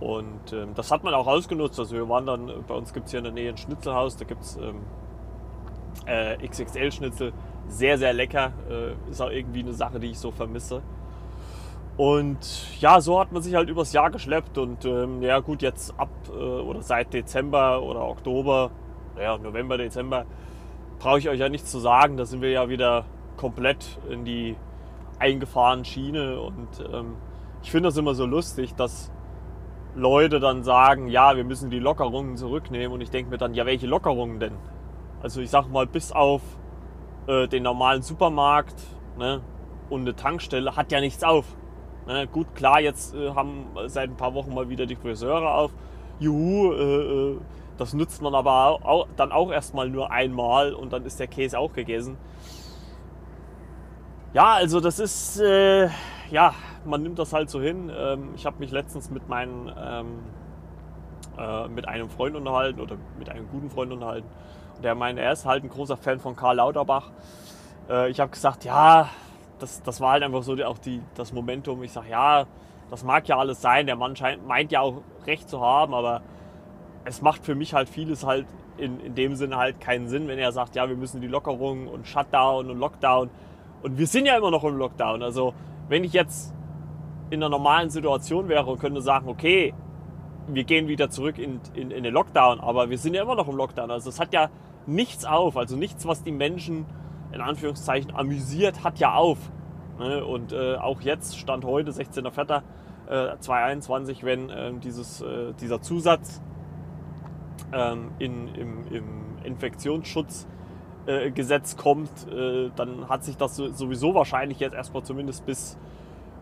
Und 0.00 0.52
ähm, 0.52 0.74
das 0.74 0.90
hat 0.90 1.04
man 1.04 1.14
auch 1.14 1.26
ausgenutzt. 1.26 1.78
Also 1.78 1.94
wir 1.94 2.08
waren 2.08 2.26
dann, 2.26 2.50
bei 2.66 2.74
uns 2.74 2.92
gibt 2.92 3.06
es 3.06 3.10
hier 3.10 3.18
in 3.18 3.24
der 3.24 3.32
Nähe 3.32 3.50
ein 3.50 3.56
Schnitzelhaus, 3.56 4.16
da 4.16 4.24
gibt 4.24 4.42
es 4.42 4.56
ähm, 4.56 4.80
äh, 6.06 6.36
XXL-Schnitzel. 6.46 7.32
Sehr, 7.68 7.98
sehr 7.98 8.12
lecker. 8.12 8.52
Äh, 8.70 9.10
ist 9.10 9.20
auch 9.20 9.30
irgendwie 9.30 9.60
eine 9.60 9.74
Sache, 9.74 10.00
die 10.00 10.10
ich 10.10 10.18
so 10.18 10.30
vermisse. 10.30 10.82
Und 11.96 12.80
ja, 12.80 13.00
so 13.00 13.18
hat 13.18 13.32
man 13.32 13.42
sich 13.42 13.56
halt 13.56 13.68
übers 13.68 13.92
Jahr 13.92 14.10
geschleppt. 14.10 14.56
Und 14.56 14.84
ähm, 14.84 15.20
ja 15.20 15.40
gut, 15.40 15.62
jetzt 15.62 15.92
ab 15.98 16.10
äh, 16.28 16.32
oder 16.32 16.80
seit 16.80 17.12
Dezember 17.12 17.82
oder 17.82 18.06
Oktober, 18.06 18.70
naja, 19.16 19.36
November, 19.36 19.76
Dezember, 19.76 20.24
brauche 21.00 21.18
ich 21.18 21.28
euch 21.28 21.40
ja 21.40 21.48
nichts 21.48 21.70
zu 21.70 21.80
sagen. 21.80 22.16
Da 22.16 22.24
sind 22.24 22.40
wir 22.40 22.50
ja 22.50 22.68
wieder 22.68 23.04
komplett 23.38 23.98
in 24.10 24.26
die 24.26 24.56
eingefahrene 25.18 25.86
Schiene. 25.86 26.40
Und 26.40 26.68
ähm, 26.92 27.16
ich 27.62 27.70
finde 27.70 27.88
das 27.88 27.96
immer 27.96 28.14
so 28.14 28.26
lustig, 28.26 28.74
dass 28.74 29.10
Leute 29.94 30.40
dann 30.40 30.62
sagen, 30.62 31.08
ja, 31.08 31.36
wir 31.36 31.44
müssen 31.44 31.70
die 31.70 31.78
Lockerungen 31.78 32.36
zurücknehmen. 32.36 32.92
Und 32.92 33.00
ich 33.00 33.10
denke 33.10 33.30
mir 33.30 33.38
dann, 33.38 33.54
ja, 33.54 33.64
welche 33.64 33.86
Lockerungen 33.86 34.38
denn? 34.38 34.52
Also 35.22 35.40
ich 35.40 35.48
sag 35.50 35.68
mal, 35.68 35.86
bis 35.86 36.12
auf 36.12 36.42
äh, 37.26 37.48
den 37.48 37.62
normalen 37.62 38.02
Supermarkt 38.02 38.80
ne, 39.18 39.40
und 39.90 40.02
eine 40.02 40.14
Tankstelle 40.14 40.76
hat 40.76 40.92
ja 40.92 41.00
nichts 41.00 41.24
auf. 41.24 41.46
Ne, 42.06 42.26
gut, 42.26 42.54
klar, 42.54 42.80
jetzt 42.80 43.14
äh, 43.14 43.30
haben 43.30 43.66
seit 43.86 44.10
ein 44.10 44.16
paar 44.16 44.34
Wochen 44.34 44.54
mal 44.54 44.68
wieder 44.68 44.86
die 44.86 44.96
Friseure 44.96 45.54
auf. 45.54 45.72
Juhu, 46.20 46.72
äh, 46.72 47.32
äh 47.32 47.38
das 47.76 47.94
nutzt 47.94 48.22
man 48.22 48.34
aber 48.34 48.84
auch, 48.84 49.06
dann 49.16 49.30
auch 49.30 49.52
erstmal 49.52 49.88
nur 49.88 50.10
einmal 50.10 50.74
und 50.74 50.92
dann 50.92 51.04
ist 51.04 51.20
der 51.20 51.28
Käse 51.28 51.60
auch 51.60 51.72
gegessen. 51.72 52.16
Ja, 54.34 54.54
also 54.54 54.80
das 54.80 54.98
ist, 54.98 55.40
äh, 55.40 55.88
ja, 56.30 56.54
man 56.84 57.02
nimmt 57.02 57.18
das 57.18 57.32
halt 57.32 57.48
so 57.48 57.60
hin. 57.62 57.90
Ähm, 57.96 58.30
ich 58.34 58.44
habe 58.44 58.58
mich 58.58 58.70
letztens 58.70 59.10
mit 59.10 59.26
meinen, 59.28 59.72
ähm, 59.78 60.18
äh, 61.38 61.66
mit 61.68 61.88
einem 61.88 62.10
Freund 62.10 62.36
unterhalten 62.36 62.80
oder 62.80 62.96
mit 63.18 63.30
einem 63.30 63.48
guten 63.48 63.70
Freund 63.70 63.90
unterhalten. 63.90 64.28
Und 64.76 64.84
der 64.84 64.94
meinte, 64.94 65.22
er 65.22 65.32
ist 65.32 65.46
halt 65.46 65.64
ein 65.64 65.70
großer 65.70 65.96
Fan 65.96 66.20
von 66.20 66.36
Karl 66.36 66.56
Lauterbach. 66.56 67.10
Äh, 67.88 68.10
ich 68.10 68.20
habe 68.20 68.30
gesagt, 68.30 68.64
ja, 68.64 69.08
das, 69.60 69.82
das 69.82 70.00
war 70.00 70.12
halt 70.12 70.22
einfach 70.22 70.42
so 70.42 70.54
die, 70.54 70.64
auch 70.64 70.78
die, 70.78 71.00
das 71.14 71.32
Momentum. 71.32 71.82
Ich 71.82 71.92
sage, 71.92 72.10
ja, 72.10 72.44
das 72.90 73.04
mag 73.04 73.26
ja 73.28 73.38
alles 73.38 73.62
sein. 73.62 73.86
Der 73.86 73.96
Mann 73.96 74.14
scheint, 74.14 74.46
meint 74.46 74.72
ja 74.72 74.82
auch 74.82 75.00
recht 75.26 75.48
zu 75.48 75.62
haben, 75.62 75.94
aber 75.94 76.20
es 77.06 77.22
macht 77.22 77.46
für 77.46 77.54
mich 77.54 77.72
halt 77.72 77.88
vieles 77.88 78.26
halt 78.26 78.46
in, 78.76 79.00
in 79.00 79.14
dem 79.14 79.36
Sinne 79.36 79.56
halt 79.56 79.80
keinen 79.80 80.06
Sinn, 80.06 80.28
wenn 80.28 80.38
er 80.38 80.52
sagt, 80.52 80.76
ja, 80.76 80.86
wir 80.88 80.96
müssen 80.96 81.22
die 81.22 81.26
Lockerungen 81.28 81.88
und 81.88 82.06
Shutdown 82.06 82.70
und 82.70 82.78
Lockdown. 82.78 83.30
Und 83.82 83.98
wir 83.98 84.06
sind 84.06 84.26
ja 84.26 84.36
immer 84.36 84.50
noch 84.50 84.64
im 84.64 84.76
Lockdown. 84.76 85.22
Also 85.22 85.54
wenn 85.88 86.04
ich 86.04 86.12
jetzt 86.12 86.54
in 87.30 87.42
einer 87.42 87.50
normalen 87.50 87.90
Situation 87.90 88.48
wäre 88.48 88.66
und 88.66 88.80
könnte 88.80 89.00
sagen, 89.00 89.28
okay, 89.28 89.74
wir 90.46 90.64
gehen 90.64 90.88
wieder 90.88 91.10
zurück 91.10 91.38
in, 91.38 91.60
in, 91.74 91.90
in 91.90 92.02
den 92.02 92.14
Lockdown, 92.14 92.60
aber 92.60 92.90
wir 92.90 92.98
sind 92.98 93.14
ja 93.14 93.22
immer 93.22 93.34
noch 93.34 93.48
im 93.48 93.56
Lockdown. 93.56 93.90
Also 93.90 94.08
es 94.08 94.18
hat 94.18 94.32
ja 94.32 94.48
nichts 94.86 95.24
auf, 95.24 95.56
also 95.56 95.76
nichts, 95.76 96.06
was 96.06 96.22
die 96.22 96.32
Menschen 96.32 96.86
in 97.32 97.40
Anführungszeichen 97.40 98.14
amüsiert, 98.14 98.82
hat 98.82 98.98
ja 98.98 99.12
auf. 99.14 99.38
Ne? 99.98 100.24
Und 100.24 100.52
äh, 100.52 100.76
auch 100.76 101.02
jetzt, 101.02 101.38
Stand 101.38 101.64
heute, 101.64 101.90
16.04. 101.90 102.62
Äh, 103.08 103.38
2021, 103.38 104.24
wenn 104.24 104.50
äh, 104.50 104.72
dieses, 104.82 105.20
äh, 105.20 105.52
dieser 105.60 105.80
Zusatz 105.82 106.42
ähm, 107.72 108.10
in, 108.18 108.48
im, 108.54 108.92
im 108.92 109.56
Infektionsschutzgesetz 111.08 111.76
kommt, 111.76 112.10
äh, 112.30 112.70
dann 112.76 113.08
hat 113.08 113.24
sich 113.24 113.36
das 113.36 113.56
sowieso 113.56 114.14
wahrscheinlich 114.14 114.60
jetzt 114.60 114.74
erstmal 114.74 115.02
zumindest 115.02 115.46
bis 115.46 115.76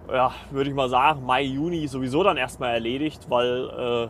ja, 0.08 0.32
würde 0.50 0.70
ich 0.70 0.76
mal 0.76 0.88
sagen, 0.88 1.25
Mai, 1.25 1.42
Juni 1.42 1.88
sowieso 1.88 2.23
dann 2.23 2.37
erstmal 2.37 2.75
erledigt, 2.75 3.26
weil 3.28 3.68
äh, 3.76 4.08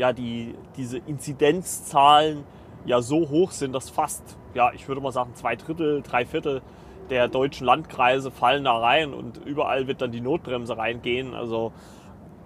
ja 0.00 0.12
die, 0.12 0.54
diese 0.76 0.98
Inzidenzzahlen 0.98 2.44
ja 2.84 3.00
so 3.00 3.28
hoch 3.28 3.50
sind, 3.52 3.74
dass 3.74 3.88
fast, 3.88 4.36
ja, 4.54 4.72
ich 4.74 4.86
würde 4.88 5.00
mal 5.00 5.12
sagen, 5.12 5.34
zwei 5.34 5.56
Drittel, 5.56 6.02
drei 6.02 6.26
Viertel 6.26 6.62
der 7.10 7.28
deutschen 7.28 7.64
Landkreise 7.64 8.30
fallen 8.30 8.64
da 8.64 8.76
rein 8.76 9.14
und 9.14 9.38
überall 9.46 9.86
wird 9.86 10.02
dann 10.02 10.12
die 10.12 10.20
Notbremse 10.20 10.76
reingehen. 10.76 11.34
Also 11.34 11.72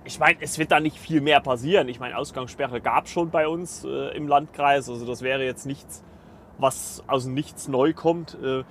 ich 0.04 0.18
meine, 0.18 0.36
es 0.40 0.58
wird 0.58 0.70
da 0.70 0.80
nicht 0.80 0.96
viel 0.96 1.20
mehr 1.20 1.40
passieren. 1.40 1.88
Ich 1.88 1.98
meine, 2.00 2.16
Ausgangssperre 2.16 2.80
gab 2.80 3.06
es 3.06 3.10
schon 3.10 3.30
bei 3.30 3.48
uns 3.48 3.84
äh, 3.84 4.16
im 4.16 4.28
Landkreis. 4.28 4.88
Also 4.88 5.06
das 5.06 5.22
wäre 5.22 5.44
jetzt 5.44 5.66
nichts, 5.66 6.04
was 6.62 7.02
aus 7.06 7.26
Nichts 7.26 7.68
neu 7.68 7.92
kommt. 7.92 8.38
Äh, 8.42 8.64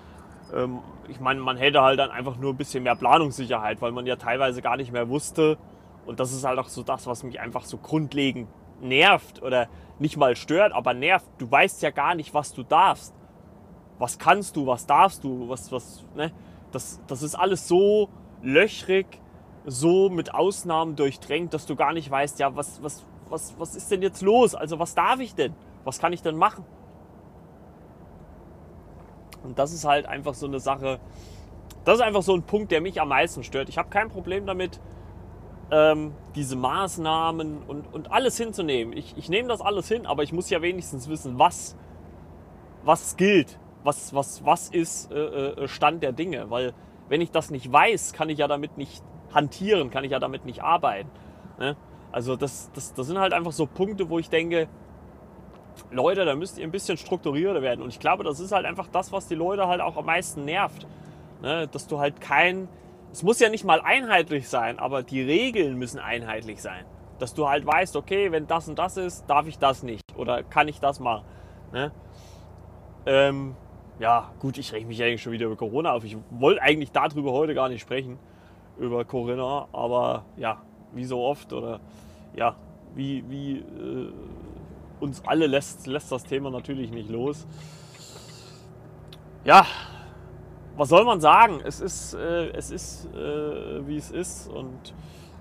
ähm, 0.54 0.80
ich 1.08 1.20
meine, 1.20 1.42
man 1.42 1.58
hätte 1.58 1.82
halt 1.82 2.00
dann 2.00 2.10
einfach 2.10 2.38
nur 2.38 2.54
ein 2.54 2.58
bisschen 2.58 2.84
mehr 2.84 2.96
Planungssicherheit, 2.96 3.82
weil 3.82 3.92
man 3.92 4.06
ja 4.06 4.16
teilweise 4.16 4.62
gar 4.62 4.78
nicht 4.78 4.92
mehr 4.92 5.10
wusste. 5.10 5.58
Und 6.06 6.20
das 6.20 6.34
ist 6.34 6.44
halt 6.44 6.58
auch 6.58 6.68
so 6.68 6.84
das, 6.84 7.06
was 7.08 7.24
mich 7.24 7.40
einfach 7.40 7.64
so 7.64 7.78
grundlegend 7.78 8.48
nervt 8.82 9.42
oder 9.44 9.68
nicht 10.00 10.18
mal 10.18 10.36
stört, 10.36 10.74
aber 10.74 10.94
nervt. 10.94 11.28
Du 11.38 11.50
weißt 11.50 11.82
ja 11.84 11.92
gar 11.92 12.16
nicht, 12.16 12.34
was 12.34 12.54
du 12.54 12.64
darfst. 12.64 13.14
Was 14.00 14.18
kannst 14.18 14.56
du, 14.56 14.66
was 14.66 14.88
darfst 14.88 15.24
du, 15.24 15.48
was, 15.48 15.72
was, 15.72 16.04
ne? 16.16 16.32
Das, 16.72 17.00
das 17.06 17.22
ist 17.22 17.36
alles 17.36 17.68
so 17.68 18.10
löchrig, 18.42 19.06
so 19.66 20.10
mit 20.10 20.34
Ausnahmen 20.34 20.96
durchdrängt, 20.96 21.54
dass 21.54 21.66
du 21.66 21.76
gar 21.76 21.94
nicht 21.94 22.10
weißt, 22.10 22.40
ja, 22.40 22.56
was, 22.56 22.82
was, 22.82 23.06
was, 23.30 23.54
was 23.60 23.76
ist 23.76 23.92
denn 23.92 24.02
jetzt 24.02 24.22
los? 24.22 24.56
Also 24.56 24.80
was 24.80 24.96
darf 24.96 25.20
ich 25.20 25.36
denn? 25.36 25.54
Was 25.84 26.00
kann 26.00 26.14
ich 26.14 26.22
denn 26.22 26.36
machen? 26.36 26.66
Und 29.44 29.60
das 29.60 29.74
ist 29.74 29.86
halt 29.86 30.06
einfach 30.06 30.34
so 30.34 30.48
eine 30.48 30.60
Sache, 30.60 31.00
das 31.86 31.96
ist 31.96 32.02
einfach 32.02 32.22
so 32.22 32.34
ein 32.34 32.44
Punkt, 32.44 32.72
der 32.72 32.82
mich 32.82 33.02
am 33.02 33.10
meisten 33.10 33.44
stört. 33.44 33.70
Ich 33.70 33.78
habe 33.78 33.90
kein 33.90 34.10
Problem 34.10 34.46
damit, 34.46 34.80
ähm, 35.72 36.14
diese 36.36 36.56
Maßnahmen 36.56 37.64
und, 37.64 37.94
und 37.94 38.12
alles 38.12 38.38
hinzunehmen. 38.38 38.96
Ich, 38.96 39.16
ich 39.18 39.30
nehme 39.30 39.48
das 39.48 39.62
alles 39.62 39.88
hin, 39.88 40.06
aber 40.06 40.24
ich 40.24 40.34
muss 40.34 40.50
ja 40.50 40.62
wenigstens 40.62 41.08
wissen, 41.10 41.40
was, 41.40 41.76
was 42.84 43.16
gilt, 43.16 43.58
was, 43.84 44.14
was, 44.14 44.46
was 44.46 44.70
ist 44.70 45.12
äh, 45.12 45.16
äh 45.16 45.68
Stand 45.68 46.04
der 46.04 46.12
Dinge. 46.12 46.50
Weil 46.50 46.74
wenn 47.08 47.22
ich 47.22 47.32
das 47.32 47.52
nicht 47.52 47.72
weiß, 47.72 48.14
kann 48.14 48.30
ich 48.30 48.40
ja 48.40 48.48
damit 48.48 48.78
nicht 48.78 49.02
hantieren, 49.34 49.90
kann 49.90 50.04
ich 50.04 50.12
ja 50.12 50.20
damit 50.20 50.46
nicht 50.46 50.62
arbeiten. 50.62 51.10
Ne? 51.58 51.78
Also 52.12 52.36
das, 52.36 52.70
das, 52.74 52.94
das 52.94 53.08
sind 53.08 53.18
halt 53.18 53.34
einfach 53.34 53.54
so 53.54 53.66
Punkte, 53.66 54.10
wo 54.10 54.20
ich 54.20 54.30
denke, 54.30 54.68
Leute, 55.92 56.26
da 56.26 56.36
müsst 56.36 56.58
ihr 56.58 56.66
ein 56.66 56.72
bisschen 56.72 56.98
strukturierter 56.98 57.62
werden. 57.62 57.82
Und 57.82 57.90
ich 57.90 58.00
glaube, 58.00 58.24
das 58.24 58.40
ist 58.40 58.52
halt 58.52 58.66
einfach 58.66 58.88
das, 58.88 59.12
was 59.12 59.28
die 59.28 59.36
Leute 59.36 59.68
halt 59.68 59.82
auch 59.82 59.98
am 59.98 60.06
meisten 60.06 60.46
nervt. 60.46 60.88
Ne? 61.42 61.68
Dass 61.68 61.88
du 61.88 62.00
halt 62.00 62.22
kein, 62.22 62.68
es 63.12 63.24
muss 63.24 63.40
ja 63.40 63.50
nicht 63.50 63.64
mal 63.64 63.82
einheitlich 63.82 64.48
sein, 64.48 64.80
aber 64.80 65.04
die 65.04 65.22
Regeln 65.22 65.78
müssen 65.78 66.00
einheitlich 66.00 66.62
sein. 66.62 66.86
Dass 67.20 67.34
du 67.34 67.48
halt 67.48 67.66
weißt, 67.66 67.96
okay, 67.96 68.32
wenn 68.32 68.48
das 68.48 68.68
und 68.68 68.80
das 68.80 68.98
ist, 68.98 69.26
darf 69.28 69.48
ich 69.48 69.60
das 69.60 69.84
nicht 69.84 70.04
oder 70.16 70.44
kann 70.44 70.68
ich 70.68 70.80
das 70.80 71.00
machen. 71.00 71.26
Ne? 71.72 71.92
Ähm, 73.06 73.56
ja, 74.00 74.32
gut, 74.40 74.58
ich 74.58 74.74
rege 74.74 74.88
mich 74.88 75.02
eigentlich 75.04 75.22
schon 75.22 75.32
wieder 75.32 75.46
über 75.46 75.56
Corona 75.56 75.94
auf. 75.94 76.04
Ich 76.04 76.18
wollte 76.32 76.62
eigentlich 76.62 76.92
darüber 76.92 77.32
heute 77.32 77.54
gar 77.54 77.70
nicht 77.70 77.82
sprechen, 77.82 78.18
über 78.78 79.06
Corinna, 79.06 79.68
aber 79.72 80.26
ja, 80.38 80.62
wie 80.94 81.06
so 81.06 81.22
oft 81.22 81.54
oder 81.54 81.80
ja, 82.36 82.56
wie, 82.96 83.24
wie 83.30 83.58
äh, 83.58 84.12
uns 85.02 85.24
alle 85.26 85.48
lässt, 85.48 85.88
lässt 85.88 86.12
das 86.12 86.24
Thema 86.24 86.52
natürlich 86.52 86.92
nicht 86.92 87.10
los. 87.10 87.48
Ja, 89.44 89.66
was 90.78 90.90
soll 90.90 91.04
man 91.04 91.20
sagen? 91.20 91.60
Es 91.64 91.82
ist, 91.82 92.14
äh, 92.14 92.50
es 92.52 92.72
ist 92.72 93.06
äh, 93.14 93.88
wie 93.88 93.98
es 93.98 94.12
ist 94.12 94.48
und 94.48 94.94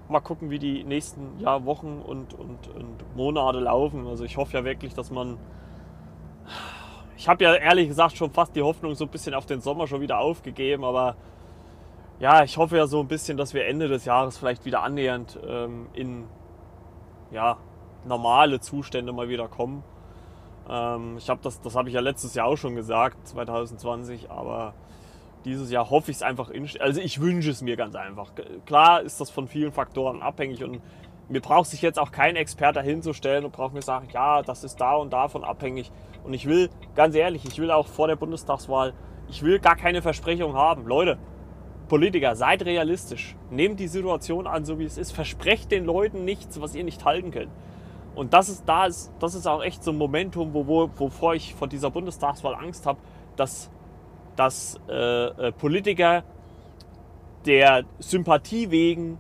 mal 0.09 0.21
gucken, 0.21 0.51
wie 0.51 0.59
die 0.59 0.85
nächsten 0.85 1.39
ja, 1.39 1.65
Wochen 1.65 2.03
und, 2.05 2.35
und, 2.35 2.69
und 2.69 3.17
Monate 3.17 3.61
laufen. 3.61 4.07
Also 4.07 4.25
ich 4.25 4.37
hoffe 4.37 4.57
ja 4.59 4.65
wirklich, 4.65 4.95
dass 4.95 5.11
man. 5.11 5.39
Ich 7.17 7.29
habe 7.29 7.45
ja 7.45 7.55
ehrlich 7.55 7.89
gesagt 7.89 8.17
schon 8.17 8.31
fast 8.31 8.57
die 8.57 8.63
Hoffnung 8.63 8.95
so 8.95 9.05
ein 9.05 9.11
bisschen 9.11 9.35
auf 9.35 9.45
den 9.45 9.61
Sommer 9.61 9.87
schon 9.87 10.01
wieder 10.01 10.19
aufgegeben, 10.19 10.85
aber 10.85 11.17
ja, 12.19 12.43
ich 12.45 12.57
hoffe 12.57 12.79
ja 12.79 12.87
so 12.87 13.01
ein 13.01 13.09
bisschen, 13.09 13.37
dass 13.37 13.55
wir 13.55 13.67
Ende 13.67 13.89
des 13.89 14.07
Jahres 14.07 14.39
vielleicht 14.39 14.65
wieder 14.65 14.83
annähernd 14.83 15.39
ähm, 15.47 15.87
in 15.93 16.25
ja, 17.31 17.59
normale 18.05 18.61
Zustände 18.61 19.13
mal 19.13 19.29
wieder 19.29 19.49
kommen. 19.49 19.83
Ähm, 20.69 21.17
ich 21.19 21.29
habe 21.29 21.41
das, 21.43 21.61
das 21.61 21.75
habe 21.75 21.89
ich 21.89 21.95
ja 21.95 22.01
letztes 22.01 22.35
Jahr 22.35 22.47
auch 22.47 22.57
schon 22.57 22.77
gesagt, 22.77 23.29
2020, 23.29 24.31
aber 24.31 24.75
dieses 25.45 25.71
Jahr 25.71 25.91
hoffe 25.91 26.11
ich 26.11 26.19
es 26.19 26.23
einfach. 26.23 26.51
Also 26.81 27.01
ich 27.01 27.21
wünsche 27.21 27.51
es 27.51 27.63
mir 27.63 27.77
ganz 27.77 27.95
einfach. 27.95 28.33
Klar 28.67 29.03
ist 29.03 29.21
das 29.21 29.31
von 29.31 29.49
vielen 29.49 29.73
Faktoren 29.73 30.23
abhängig 30.23 30.63
und 30.63 30.81
mir 31.29 31.41
braucht 31.41 31.71
sich 31.71 31.81
jetzt 31.81 31.99
auch 31.99 32.11
kein 32.11 32.35
Experte 32.37 32.83
hinzustellen 32.83 33.45
und 33.45 33.53
braucht 33.53 33.73
mir 33.73 33.83
sagen, 33.83 34.09
ja, 34.13 34.43
das 34.43 34.65
ist 34.65 34.81
da 34.81 34.97
und 34.97 35.13
davon 35.13 35.45
abhängig. 35.45 35.93
Und 36.25 36.35
ich 36.35 36.47
will, 36.47 36.71
ganz 36.97 37.15
ehrlich, 37.15 37.45
ich 37.45 37.59
will 37.59 37.71
auch 37.71 37.87
vor 37.87 38.09
der 38.09 38.17
Bundestagswahl, 38.17 38.95
ich 39.29 39.43
will 39.43 39.61
gar 39.61 39.77
keine 39.77 40.03
Versprechung 40.03 40.55
haben. 40.55 40.87
Leute, 40.87 41.19
Politiker, 41.89 42.35
seid 42.35 42.65
realistisch. 42.65 43.37
Nehmt 43.51 43.79
die 43.79 43.87
Situation 43.87 44.47
an, 44.47 44.65
so 44.65 44.79
wie 44.79 44.85
es 44.85 44.99
ist. 44.99 45.13
Versprecht 45.13 45.71
den 45.71 45.85
Leuten 45.85 46.25
nichts, 46.25 46.61
was 46.61 46.75
ihr 46.75 46.85
nicht 46.85 47.05
halten 47.05 47.31
könnt. 47.31 47.51
Und 48.21 48.35
das 48.35 48.51
ist, 48.51 48.69
da 48.69 48.85
ist, 48.85 49.11
das 49.19 49.35
ist 49.35 49.47
auch 49.47 49.65
echt 49.65 49.83
so 49.83 49.93
ein 49.93 49.97
Momentum, 49.97 50.53
wo, 50.53 50.67
wo, 50.67 50.91
wovor 50.95 51.35
ich 51.35 51.55
vor 51.55 51.69
dieser 51.69 51.91
Bundestagswahl 51.91 52.55
Angst 52.55 52.85
habe, 52.85 52.99
dass, 53.35 53.71
dass 54.37 54.79
äh, 54.91 55.25
äh, 55.29 55.53
Politiker 55.53 56.23
der 57.47 57.85
Sympathie 57.99 58.71
wegen 58.71 59.17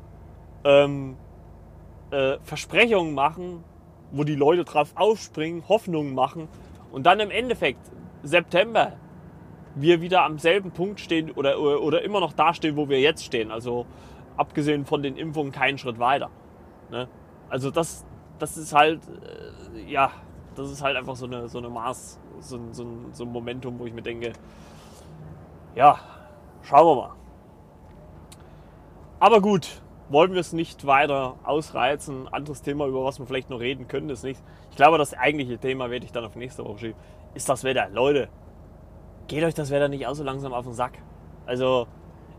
ähm, 0.64 1.16
äh, 2.10 2.36
Versprechungen 2.42 3.14
machen, 3.14 3.64
wo 4.10 4.24
die 4.24 4.34
Leute 4.34 4.64
drauf 4.64 4.92
aufspringen, 4.96 5.66
Hoffnungen 5.66 6.12
machen 6.12 6.46
und 6.92 7.06
dann 7.06 7.20
im 7.20 7.30
Endeffekt 7.30 7.80
September 8.22 8.92
wir 9.76 10.02
wieder 10.02 10.24
am 10.24 10.38
selben 10.38 10.72
Punkt 10.72 11.00
stehen 11.00 11.30
oder, 11.30 11.58
oder, 11.58 12.02
immer 12.02 12.20
noch 12.20 12.34
da 12.34 12.52
stehen, 12.52 12.76
wo 12.76 12.90
wir 12.90 13.00
jetzt 13.00 13.24
stehen. 13.24 13.50
Also 13.50 13.86
abgesehen 14.36 14.84
von 14.84 15.02
den 15.02 15.16
Impfungen 15.16 15.52
keinen 15.52 15.78
Schritt 15.78 15.98
weiter. 15.98 16.28
Ne? 16.90 17.08
Also 17.48 17.70
das, 17.70 18.04
das 18.42 18.56
ist 18.56 18.74
halt, 18.74 19.00
äh, 19.74 19.90
ja, 19.90 20.10
das 20.56 20.70
ist 20.70 20.82
halt 20.82 20.96
einfach 20.96 21.16
so 21.16 21.26
eine, 21.26 21.48
so 21.48 21.58
eine 21.58 21.68
Maß, 21.68 22.18
so, 22.40 22.58
so, 22.72 22.86
so 23.12 23.24
ein 23.24 23.32
Momentum, 23.32 23.78
wo 23.78 23.86
ich 23.86 23.92
mir 23.92 24.02
denke, 24.02 24.32
ja, 25.74 25.98
schauen 26.62 26.86
wir 26.86 27.02
mal. 27.02 27.14
Aber 29.20 29.40
gut, 29.40 29.82
wollen 30.08 30.32
wir 30.32 30.40
es 30.40 30.52
nicht 30.52 30.86
weiter 30.86 31.36
ausreizen. 31.44 32.26
Anderes 32.28 32.62
Thema, 32.62 32.86
über 32.86 33.04
was 33.04 33.18
wir 33.18 33.26
vielleicht 33.26 33.50
noch 33.50 33.60
reden 33.60 33.86
können, 33.86 34.10
ist 34.10 34.24
nicht. 34.24 34.42
Ich 34.70 34.76
glaube, 34.76 34.98
das 34.98 35.14
eigentliche 35.14 35.58
Thema 35.58 35.90
werde 35.90 36.04
ich 36.04 36.12
dann 36.12 36.24
auf 36.24 36.36
nächste 36.36 36.64
Woche 36.64 36.78
schieben. 36.78 37.00
Ist 37.34 37.48
das 37.48 37.62
Wetter. 37.62 37.88
Leute, 37.90 38.28
geht 39.28 39.44
euch 39.44 39.54
das 39.54 39.70
Wetter 39.70 39.88
nicht 39.88 40.06
auch 40.06 40.14
so 40.14 40.24
langsam 40.24 40.52
auf 40.52 40.64
den 40.64 40.74
Sack. 40.74 40.98
Also, 41.46 41.86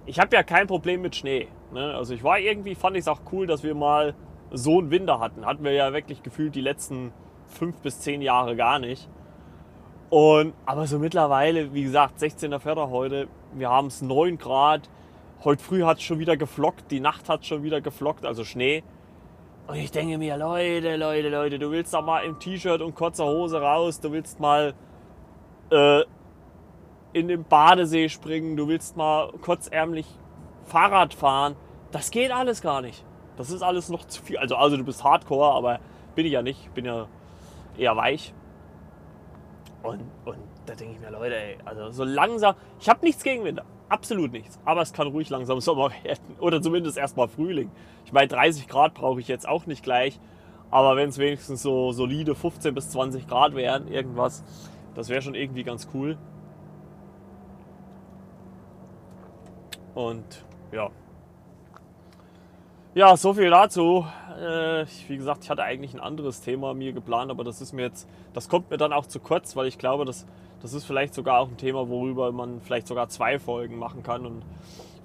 ich 0.05 0.19
habe 0.19 0.35
ja 0.35 0.43
kein 0.43 0.67
Problem 0.67 1.01
mit 1.01 1.15
Schnee. 1.15 1.47
Ne? 1.71 1.93
Also, 1.93 2.13
ich 2.13 2.23
war 2.23 2.39
irgendwie, 2.39 2.75
fand 2.75 2.97
ich 2.97 3.01
es 3.01 3.07
auch 3.07 3.21
cool, 3.31 3.47
dass 3.47 3.63
wir 3.63 3.73
mal 3.73 4.15
so 4.51 4.79
einen 4.79 4.91
Winter 4.91 5.19
hatten. 5.19 5.45
Hatten 5.45 5.63
wir 5.63 5.71
ja 5.71 5.93
wirklich 5.93 6.23
gefühlt 6.23 6.55
die 6.55 6.61
letzten 6.61 7.13
fünf 7.47 7.77
bis 7.81 7.99
zehn 7.99 8.21
Jahre 8.21 8.55
gar 8.55 8.79
nicht. 8.79 9.09
Und, 10.09 10.53
aber 10.65 10.87
so 10.87 10.99
mittlerweile, 10.99 11.73
wie 11.73 11.83
gesagt, 11.83 12.19
16. 12.19 12.59
Vierter 12.59 12.89
heute, 12.89 13.27
wir 13.53 13.69
haben 13.69 13.87
es 13.87 14.01
9 14.01 14.37
Grad. 14.37 14.89
Heute 15.43 15.63
früh 15.63 15.83
hat 15.83 15.97
es 15.97 16.03
schon 16.03 16.19
wieder 16.19 16.37
geflockt, 16.37 16.91
die 16.91 16.99
Nacht 16.99 17.29
hat 17.29 17.45
schon 17.45 17.63
wieder 17.63 17.81
geflockt, 17.81 18.25
also 18.25 18.43
Schnee. 18.43 18.83
Und 19.67 19.77
ich 19.77 19.91
denke 19.91 20.17
mir, 20.17 20.37
Leute, 20.37 20.97
Leute, 20.97 21.29
Leute, 21.29 21.59
du 21.59 21.71
willst 21.71 21.93
doch 21.93 22.03
mal 22.03 22.25
im 22.25 22.39
T-Shirt 22.39 22.81
und 22.81 22.93
kurzer 22.93 23.25
Hose 23.25 23.61
raus, 23.61 24.01
du 24.01 24.11
willst 24.11 24.39
mal 24.39 24.73
äh, 25.71 26.01
in 27.13 27.27
den 27.27 27.43
Badesee 27.45 28.09
springen, 28.09 28.57
du 28.57 28.67
willst 28.67 28.97
mal 28.97 29.31
kurzärmlich 29.41 30.05
Fahrrad 30.65 31.13
fahren. 31.13 31.55
Das 31.91 32.11
geht 32.11 32.31
alles 32.31 32.61
gar 32.61 32.81
nicht. 32.81 33.05
Das 33.41 33.49
ist 33.49 33.63
alles 33.63 33.89
noch 33.89 34.05
zu 34.05 34.21
viel. 34.21 34.37
Also, 34.37 34.55
also 34.55 34.77
du 34.77 34.83
bist 34.83 35.03
Hardcore, 35.03 35.51
aber 35.55 35.79
bin 36.13 36.27
ich 36.27 36.31
ja 36.33 36.43
nicht. 36.43 36.59
Ich 36.63 36.69
bin 36.69 36.85
ja 36.85 37.07
eher 37.75 37.97
weich. 37.97 38.35
Und, 39.81 40.01
und 40.25 40.37
da 40.67 40.75
denke 40.75 40.93
ich 40.93 40.99
mir, 40.99 41.09
Leute, 41.09 41.35
ey, 41.35 41.57
also 41.65 41.89
so 41.89 42.03
langsam. 42.03 42.53
Ich 42.79 42.87
habe 42.87 43.03
nichts 43.03 43.23
gegen 43.23 43.43
Winter. 43.43 43.65
Absolut 43.89 44.31
nichts. 44.31 44.59
Aber 44.63 44.83
es 44.83 44.93
kann 44.93 45.07
ruhig 45.07 45.31
langsam 45.31 45.59
Sommer 45.59 45.89
werden. 46.03 46.35
Oder 46.39 46.61
zumindest 46.61 46.99
erstmal 46.99 47.29
Frühling. 47.29 47.71
Ich 48.05 48.13
meine, 48.13 48.27
30 48.27 48.67
Grad 48.67 48.93
brauche 48.93 49.19
ich 49.19 49.27
jetzt 49.27 49.47
auch 49.47 49.65
nicht 49.65 49.81
gleich. 49.81 50.19
Aber 50.69 50.95
wenn 50.95 51.09
es 51.09 51.17
wenigstens 51.17 51.63
so 51.63 51.93
solide 51.93 52.35
15 52.35 52.75
bis 52.75 52.91
20 52.91 53.27
Grad 53.27 53.55
wären, 53.55 53.87
irgendwas, 53.87 54.43
das 54.93 55.09
wäre 55.09 55.23
schon 55.23 55.33
irgendwie 55.33 55.63
ganz 55.63 55.87
cool. 55.95 56.15
Und 59.95 60.45
ja. 60.71 60.91
Ja, 62.93 63.15
so 63.15 63.33
viel 63.33 63.49
dazu. 63.49 64.05
Äh, 64.37 64.85
wie 65.07 65.15
gesagt, 65.15 65.45
ich 65.45 65.49
hatte 65.49 65.63
eigentlich 65.63 65.93
ein 65.93 66.01
anderes 66.01 66.41
Thema 66.41 66.73
mir 66.73 66.91
geplant, 66.91 67.31
aber 67.31 67.45
das 67.45 67.61
ist 67.61 67.71
mir 67.71 67.83
jetzt, 67.83 68.05
das 68.33 68.49
kommt 68.49 68.69
mir 68.69 68.75
dann 68.75 68.91
auch 68.91 69.05
zu 69.05 69.21
kurz, 69.21 69.55
weil 69.55 69.67
ich 69.67 69.77
glaube, 69.77 70.03
das, 70.03 70.25
das 70.61 70.73
ist 70.73 70.83
vielleicht 70.83 71.13
sogar 71.13 71.39
auch 71.39 71.47
ein 71.47 71.55
Thema, 71.55 71.87
worüber 71.87 72.33
man 72.33 72.59
vielleicht 72.59 72.87
sogar 72.87 73.07
zwei 73.07 73.39
Folgen 73.39 73.79
machen 73.79 74.03
kann. 74.03 74.25
Und 74.25 74.43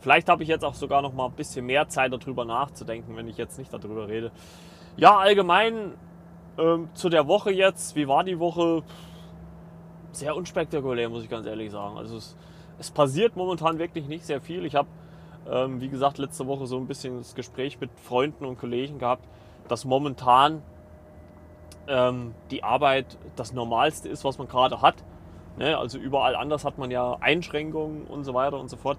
vielleicht 0.00 0.28
habe 0.28 0.42
ich 0.42 0.48
jetzt 0.48 0.64
auch 0.64 0.74
sogar 0.74 1.00
noch 1.00 1.12
mal 1.12 1.26
ein 1.26 1.34
bisschen 1.34 1.64
mehr 1.64 1.86
Zeit 1.86 2.12
darüber 2.12 2.44
nachzudenken, 2.44 3.14
wenn 3.14 3.28
ich 3.28 3.36
jetzt 3.36 3.56
nicht 3.56 3.72
darüber 3.72 4.08
rede. 4.08 4.32
Ja, 4.96 5.18
allgemein 5.18 5.94
ähm, 6.58 6.88
zu 6.94 7.08
der 7.08 7.28
Woche 7.28 7.52
jetzt, 7.52 7.94
wie 7.94 8.08
war 8.08 8.24
die 8.24 8.40
Woche? 8.40 8.82
Sehr 10.10 10.34
unspektakulär, 10.34 11.08
muss 11.08 11.22
ich 11.22 11.30
ganz 11.30 11.46
ehrlich 11.46 11.70
sagen. 11.70 11.96
Also 11.98 12.16
es, 12.16 12.36
es 12.80 12.90
passiert 12.90 13.36
momentan 13.36 13.78
wirklich 13.78 14.08
nicht 14.08 14.26
sehr 14.26 14.40
viel. 14.40 14.64
Ich 14.64 14.74
habe, 14.74 14.88
ähm, 15.50 15.80
wie 15.80 15.88
gesagt, 15.88 16.18
letzte 16.18 16.46
Woche 16.46 16.66
so 16.66 16.76
ein 16.76 16.86
bisschen 16.86 17.18
das 17.18 17.34
Gespräch 17.34 17.80
mit 17.80 17.90
Freunden 18.00 18.44
und 18.44 18.58
Kollegen 18.58 18.98
gehabt, 18.98 19.26
dass 19.68 19.84
momentan 19.84 20.62
ähm, 21.88 22.34
die 22.50 22.62
Arbeit 22.64 23.18
das 23.36 23.52
Normalste 23.52 24.08
ist, 24.08 24.24
was 24.24 24.38
man 24.38 24.48
gerade 24.48 24.80
hat. 24.82 24.96
Ne? 25.56 25.76
Also 25.76 25.98
überall 25.98 26.36
anders 26.36 26.64
hat 26.64 26.78
man 26.78 26.90
ja 26.90 27.16
Einschränkungen 27.20 28.04
und 28.06 28.24
so 28.24 28.34
weiter 28.34 28.58
und 28.58 28.68
so 28.68 28.76
fort. 28.76 28.98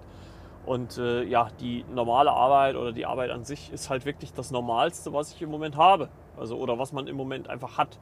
Und 0.66 0.98
äh, 0.98 1.22
ja, 1.22 1.48
die 1.60 1.84
normale 1.94 2.30
Arbeit 2.30 2.76
oder 2.76 2.92
die 2.92 3.06
Arbeit 3.06 3.30
an 3.30 3.44
sich 3.44 3.72
ist 3.72 3.88
halt 3.88 4.04
wirklich 4.04 4.32
das 4.34 4.50
Normalste, 4.50 5.12
was 5.12 5.32
ich 5.32 5.40
im 5.40 5.50
Moment 5.50 5.76
habe. 5.76 6.08
Also 6.38 6.56
oder 6.58 6.78
was 6.78 6.92
man 6.92 7.06
im 7.06 7.16
Moment 7.16 7.48
einfach 7.48 7.78
hat. 7.78 7.98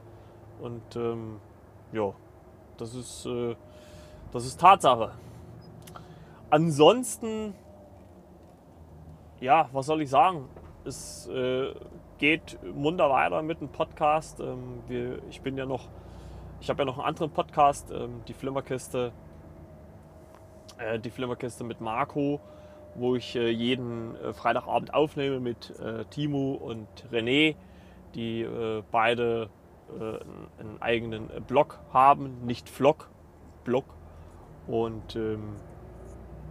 Und 0.61 0.95
ähm, 0.95 1.39
ja, 1.93 2.11
das 2.77 2.93
ist, 2.93 3.25
äh, 3.25 3.55
das 4.31 4.45
ist 4.45 4.59
Tatsache. 4.59 5.11
Ansonsten, 6.49 7.53
ja, 9.39 9.69
was 9.71 9.85
soll 9.85 10.01
ich 10.01 10.09
sagen? 10.09 10.47
Es 10.85 11.27
äh, 11.27 11.73
geht 12.17 12.57
munter 12.63 13.09
weiter 13.09 13.41
mit 13.41 13.61
dem 13.61 13.69
Podcast. 13.69 14.39
Ähm, 14.39 14.81
wir, 14.87 15.21
ich 15.29 15.41
bin 15.41 15.57
ja 15.57 15.65
noch, 15.65 15.89
ich 16.59 16.69
habe 16.69 16.81
ja 16.81 16.85
noch 16.85 16.97
einen 16.97 17.07
anderen 17.07 17.31
Podcast, 17.31 17.91
ähm, 17.91 18.21
die 18.27 18.33
Flimmerkiste, 18.33 19.11
äh, 20.77 20.99
die 20.99 21.09
Flimmerkiste 21.09 21.63
mit 21.63 21.81
Marco, 21.81 22.39
wo 22.95 23.15
ich 23.15 23.35
äh, 23.35 23.49
jeden 23.49 24.15
äh, 24.15 24.33
Freitagabend 24.33 24.93
aufnehme 24.93 25.39
mit 25.39 25.77
äh, 25.79 26.05
Timo 26.05 26.53
und 26.53 26.87
René, 27.11 27.55
die 28.15 28.41
äh, 28.41 28.83
beide 28.91 29.49
einen 29.89 30.81
eigenen 30.81 31.29
Blog 31.47 31.79
haben, 31.93 32.45
nicht 32.45 32.67
Vlog, 32.67 33.09
Blog. 33.63 33.85
Und 34.67 35.15
ähm, 35.15 35.55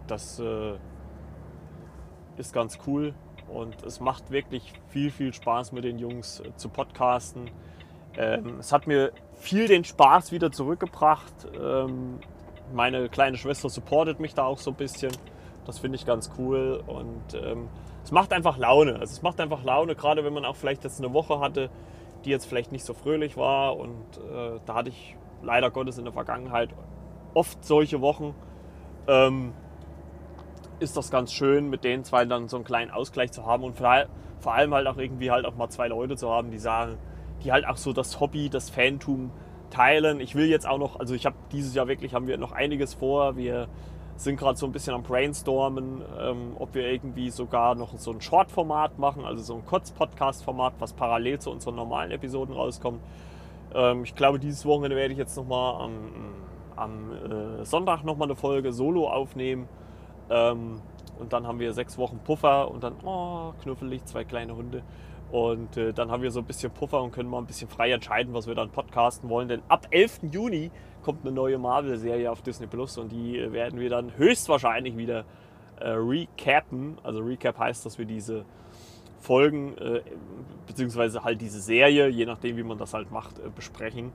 das 0.07 0.41
ist 2.37 2.53
ganz 2.53 2.79
cool. 2.87 3.13
Und 3.47 3.83
es 3.83 3.99
macht 3.99 4.31
wirklich 4.31 4.73
viel, 4.89 5.09
viel 5.09 5.33
Spaß 5.33 5.71
mit 5.71 5.83
den 5.83 5.99
Jungs 5.99 6.41
äh, 6.41 6.55
zu 6.55 6.69
podcasten. 6.69 7.49
Ähm, 8.17 8.57
es 8.59 8.73
hat 8.73 8.87
mir 8.87 9.11
viel 9.35 9.67
den 9.67 9.83
Spaß 9.83 10.31
wieder 10.31 10.51
zurückgebracht. 10.51 11.33
Ähm, 11.59 12.19
meine 12.73 13.09
kleine 13.09 13.37
Schwester 13.37 13.69
supportet 13.69 14.19
mich 14.19 14.33
da 14.33 14.43
auch 14.43 14.57
so 14.57 14.71
ein 14.71 14.77
bisschen. 14.77 15.11
Das 15.65 15.79
finde 15.79 15.95
ich 15.97 16.05
ganz 16.05 16.31
cool. 16.37 16.83
Und 16.85 17.33
ähm, 17.41 17.69
es 18.03 18.11
macht 18.11 18.33
einfach 18.33 18.57
Laune. 18.57 18.93
Also 18.93 19.13
es 19.13 19.21
macht 19.21 19.39
einfach 19.39 19.63
Laune, 19.63 19.95
gerade 19.95 20.23
wenn 20.23 20.33
man 20.33 20.45
auch 20.45 20.55
vielleicht 20.55 20.83
jetzt 20.83 20.99
eine 20.99 21.13
Woche 21.13 21.39
hatte, 21.39 21.69
die 22.25 22.29
jetzt 22.29 22.45
vielleicht 22.45 22.71
nicht 22.71 22.85
so 22.85 22.93
fröhlich 22.93 23.37
war. 23.37 23.77
Und 23.77 24.17
äh, 24.17 24.59
da 24.65 24.73
hatte 24.73 24.89
ich 24.89 25.15
leider 25.41 25.71
Gottes 25.71 25.97
in 25.97 26.05
der 26.05 26.13
Vergangenheit 26.13 26.69
oft 27.33 27.63
solche 27.63 28.01
Wochen. 28.01 28.33
Ähm, 29.07 29.53
ist 30.79 30.97
das 30.97 31.11
ganz 31.11 31.33
schön, 31.33 31.69
mit 31.69 31.83
den 31.83 32.03
zwei 32.03 32.25
dann 32.25 32.47
so 32.47 32.57
einen 32.57 32.65
kleinen 32.65 32.91
Ausgleich 32.91 33.31
zu 33.31 33.45
haben 33.45 33.63
und 33.63 33.77
vor 33.77 34.53
allem 34.53 34.73
halt 34.73 34.87
auch 34.87 34.97
irgendwie 34.97 35.31
halt 35.31 35.45
auch 35.45 35.55
mal 35.55 35.69
zwei 35.69 35.87
Leute 35.87 36.15
zu 36.15 36.29
haben, 36.29 36.51
die 36.51 36.59
sagen, 36.59 36.97
die 37.43 37.51
halt 37.51 37.67
auch 37.67 37.77
so 37.77 37.93
das 37.93 38.19
Hobby, 38.19 38.49
das 38.49 38.69
Fantum 38.69 39.31
teilen. 39.69 40.19
Ich 40.19 40.35
will 40.35 40.47
jetzt 40.47 40.67
auch 40.67 40.77
noch, 40.77 40.99
also 40.99 41.13
ich 41.15 41.25
habe 41.25 41.35
dieses 41.51 41.73
Jahr 41.73 41.87
wirklich, 41.87 42.13
haben 42.13 42.27
wir 42.27 42.37
noch 42.37 42.51
einiges 42.51 42.93
vor. 42.93 43.35
Wir 43.35 43.67
sind 44.15 44.37
gerade 44.37 44.57
so 44.57 44.65
ein 44.65 44.71
bisschen 44.71 44.93
am 44.93 45.03
Brainstormen, 45.03 46.01
ähm, 46.19 46.55
ob 46.57 46.73
wir 46.73 46.89
irgendwie 46.89 47.29
sogar 47.29 47.75
noch 47.75 47.97
so 47.97 48.11
ein 48.11 48.21
Short-Format 48.21 48.97
machen, 48.97 49.25
also 49.25 49.43
so 49.43 49.55
ein 49.55 49.65
Kurz-Podcast-Format, 49.65 50.73
was 50.79 50.93
parallel 50.93 51.39
zu 51.39 51.51
unseren 51.51 51.75
normalen 51.75 52.11
Episoden 52.11 52.55
rauskommt. 52.55 52.99
Ähm, 53.75 54.03
ich 54.03 54.15
glaube, 54.15 54.39
dieses 54.39 54.65
Wochenende 54.65 54.95
werde 54.95 55.11
ich 55.11 55.19
jetzt 55.19 55.37
nochmal 55.37 55.83
am, 55.83 55.93
am 56.75 57.11
äh, 57.59 57.65
Sonntag 57.65 58.03
nochmal 58.03 58.27
eine 58.27 58.35
Folge 58.35 58.73
Solo 58.73 59.07
aufnehmen 59.07 59.67
ähm, 60.29 60.81
und 61.19 61.33
dann 61.33 61.47
haben 61.47 61.59
wir 61.59 61.73
sechs 61.73 61.97
Wochen 61.97 62.19
Puffer 62.19 62.69
und 62.69 62.83
dann, 62.83 62.95
oh, 63.03 63.53
knuffelig, 63.61 64.05
zwei 64.05 64.23
kleine 64.23 64.55
Hunde. 64.55 64.83
Und 65.31 65.75
äh, 65.75 65.93
dann 65.93 66.09
haben 66.09 66.23
wir 66.23 66.31
so 66.31 66.39
ein 66.39 66.45
bisschen 66.45 66.71
Puffer 66.71 67.01
und 67.01 67.11
können 67.11 67.29
mal 67.29 67.39
ein 67.39 67.45
bisschen 67.45 67.67
frei 67.67 67.91
entscheiden, 67.91 68.33
was 68.33 68.47
wir 68.47 68.55
dann 68.55 68.69
podcasten 68.69 69.29
wollen. 69.29 69.49
Denn 69.49 69.61
ab 69.67 69.87
11. 69.91 70.19
Juni 70.31 70.71
kommt 71.03 71.25
eine 71.25 71.33
neue 71.33 71.57
Marvel-Serie 71.57 72.31
auf 72.31 72.41
Disney 72.41 72.67
Plus 72.67 72.97
und 72.97 73.11
die 73.11 73.37
äh, 73.37 73.51
werden 73.51 73.79
wir 73.79 73.89
dann 73.89 74.15
höchstwahrscheinlich 74.17 74.95
wieder 74.95 75.25
äh, 75.79 75.89
recappen. 75.89 76.97
Also 77.03 77.19
Recap 77.19 77.57
heißt, 77.57 77.85
dass 77.85 77.97
wir 77.97 78.05
diese 78.05 78.45
Folgen, 79.19 79.77
äh, 79.77 80.01
beziehungsweise 80.65 81.23
halt 81.23 81.41
diese 81.41 81.59
Serie, 81.59 82.07
je 82.07 82.25
nachdem 82.25 82.55
wie 82.55 82.63
man 82.63 82.77
das 82.77 82.93
halt 82.93 83.11
macht, 83.11 83.39
äh, 83.39 83.49
besprechen. 83.53 84.11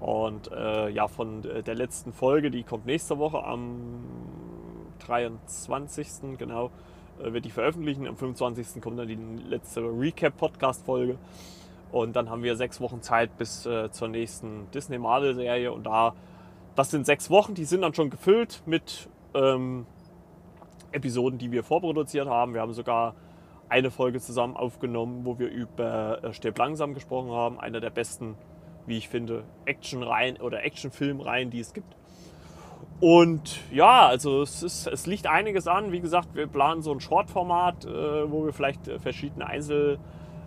Und 0.00 0.50
ja, 0.50 1.06
von 1.06 1.42
der 1.42 1.76
letzten 1.76 2.12
Folge, 2.12 2.50
die 2.50 2.64
kommt 2.64 2.86
nächste 2.86 3.18
Woche 3.18 3.44
am 3.44 4.02
23. 5.06 6.38
genau 6.38 6.70
äh, 7.20 7.32
wird 7.32 7.44
die 7.44 7.50
veröffentlichen. 7.50 8.06
Am 8.06 8.16
25. 8.16 8.82
kommt 8.82 8.98
dann 8.98 9.08
die 9.08 9.18
letzte 9.48 9.80
Recap-Podcast-Folge. 9.82 11.18
Und 11.90 12.16
dann 12.16 12.30
haben 12.30 12.42
wir 12.42 12.56
sechs 12.56 12.80
Wochen 12.80 13.02
Zeit 13.02 13.36
bis 13.36 13.66
äh, 13.66 13.90
zur 13.90 14.08
nächsten 14.08 14.70
Disney 14.70 14.98
Marvel-Serie. 14.98 15.72
Und 15.72 15.84
da, 15.84 16.14
das 16.74 16.90
sind 16.90 17.04
sechs 17.04 17.28
Wochen, 17.28 17.54
die 17.54 17.64
sind 17.64 17.82
dann 17.82 17.94
schon 17.94 18.08
gefüllt 18.08 18.62
mit 18.64 19.08
ähm, 19.34 19.86
Episoden, 20.90 21.38
die 21.38 21.52
wir 21.52 21.62
vorproduziert 21.62 22.28
haben. 22.28 22.54
Wir 22.54 22.62
haben 22.62 22.72
sogar 22.72 23.14
eine 23.68 23.90
Folge 23.90 24.20
zusammen 24.20 24.56
aufgenommen, 24.56 25.24
wo 25.24 25.38
wir 25.38 25.50
über 25.50 26.22
äh, 26.24 26.32
Stirb 26.32 26.58
langsam 26.58 26.94
gesprochen 26.94 27.30
haben. 27.30 27.60
Einer 27.60 27.80
der 27.80 27.90
besten, 27.90 28.36
wie 28.86 28.96
ich 28.96 29.08
finde, 29.08 29.44
Action-Reihen 29.66 30.38
oder 30.38 30.64
Action-Film-Reihen, 30.64 31.50
die 31.50 31.60
es 31.60 31.72
gibt. 31.74 31.94
Und 33.02 33.58
ja, 33.72 34.06
also 34.06 34.42
es, 34.42 34.62
ist, 34.62 34.86
es 34.86 35.08
liegt 35.08 35.26
einiges 35.26 35.66
an. 35.66 35.90
Wie 35.90 35.98
gesagt, 35.98 36.36
wir 36.36 36.46
planen 36.46 36.82
so 36.82 36.92
ein 36.92 37.00
Short-Format, 37.00 37.84
äh, 37.84 38.30
wo 38.30 38.44
wir 38.44 38.52
vielleicht 38.52 38.86
äh, 38.86 39.00
verschiedene 39.00 39.44
Einzel, 39.44 39.98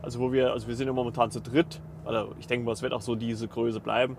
also 0.01 0.21
wo 0.21 0.31
wir, 0.31 0.53
also 0.53 0.69
wir 0.69 0.75
sind 0.77 0.87
ja 0.87 0.93
momentan 0.93 1.31
zu 1.31 1.41
dritt. 1.41 1.81
Also 2.05 2.33
ich 2.39 2.47
denke 2.47 2.65
mal, 2.65 2.71
es 2.71 2.81
wird 2.81 2.93
auch 2.93 3.01
so 3.01 3.15
diese 3.15 3.49
Größe 3.49 3.81
bleiben. 3.81 4.15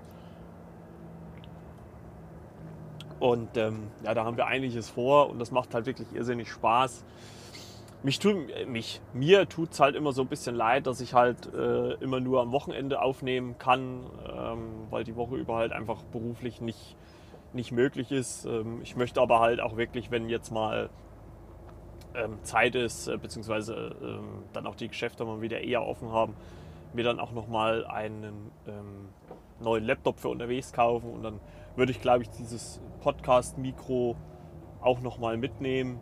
Und 3.21 3.57
ähm, 3.57 3.85
ja, 4.05 4.13
da 4.13 4.27
haben 4.27 4.37
wir 4.37 4.45
einiges 4.45 4.91
vor 4.91 5.31
und 5.31 5.39
das 5.39 5.51
macht 5.51 5.73
halt 5.73 5.87
wirklich 5.87 6.15
irrsinnig 6.15 6.51
Spaß. 6.51 7.07
Mich 8.03 8.19
tut, 8.19 8.37
mich, 8.69 9.01
mir 9.15 9.49
tut 9.49 9.73
es 9.73 9.81
halt 9.81 9.97
immer 9.97 10.13
so 10.13 10.21
ein 10.21 10.29
bisschen 10.29 10.55
leid, 10.55 10.87
dass 10.87 11.01
ich 11.01 11.15
halt 11.15 11.55
äh, 11.55 11.95
immer 11.95 12.21
nur 12.21 12.43
am 12.43 12.53
Wochenende 12.53 13.01
aufnehmen 13.01 13.57
kann, 13.57 14.01
ähm, 14.31 14.59
weil 14.91 15.05
die 15.05 15.17
Woche 15.17 15.37
über 15.37 15.57
halt 15.57 15.73
einfach 15.73 16.03
beruflich 16.03 16.61
nicht, 16.61 16.97
nicht 17.53 17.73
möglich 17.73 18.13
ist. 18.13 18.45
Ähm, 18.47 18.81
ich 18.83 18.97
möchte 18.97 19.21
aber 19.21 19.41
halt 19.41 19.61
auch 19.61 19.77
wirklich, 19.77 20.11
wenn 20.11 20.29
jetzt 20.29 20.51
mal 20.51 20.91
ähm, 22.15 22.39
Zeit 22.43 22.75
ist, 22.75 23.09
äh, 23.09 23.17
beziehungsweise 23.17 23.97
ähm, 24.03 24.45
dann 24.53 24.67
auch 24.67 24.75
die 24.75 24.89
Geschäfte 24.89 25.25
mal 25.25 25.41
wieder 25.41 25.61
eher 25.61 25.87
offen 25.87 26.13
haben, 26.13 26.35
mir 26.93 27.05
dann 27.05 27.21
auch 27.21 27.33
nochmal 27.33 27.85
einen 27.87 28.51
neuen 29.61 29.85
Laptop 29.85 30.19
für 30.19 30.29
unterwegs 30.29 30.73
kaufen 30.73 31.11
und 31.11 31.23
dann 31.23 31.41
würde 31.75 31.93
ich, 31.93 32.01
glaube 32.01 32.23
ich, 32.23 32.31
dieses 32.31 32.81
Podcast-Mikro 33.01 34.17
auch 34.81 35.01
nochmal 35.01 35.37
mitnehmen 35.37 36.01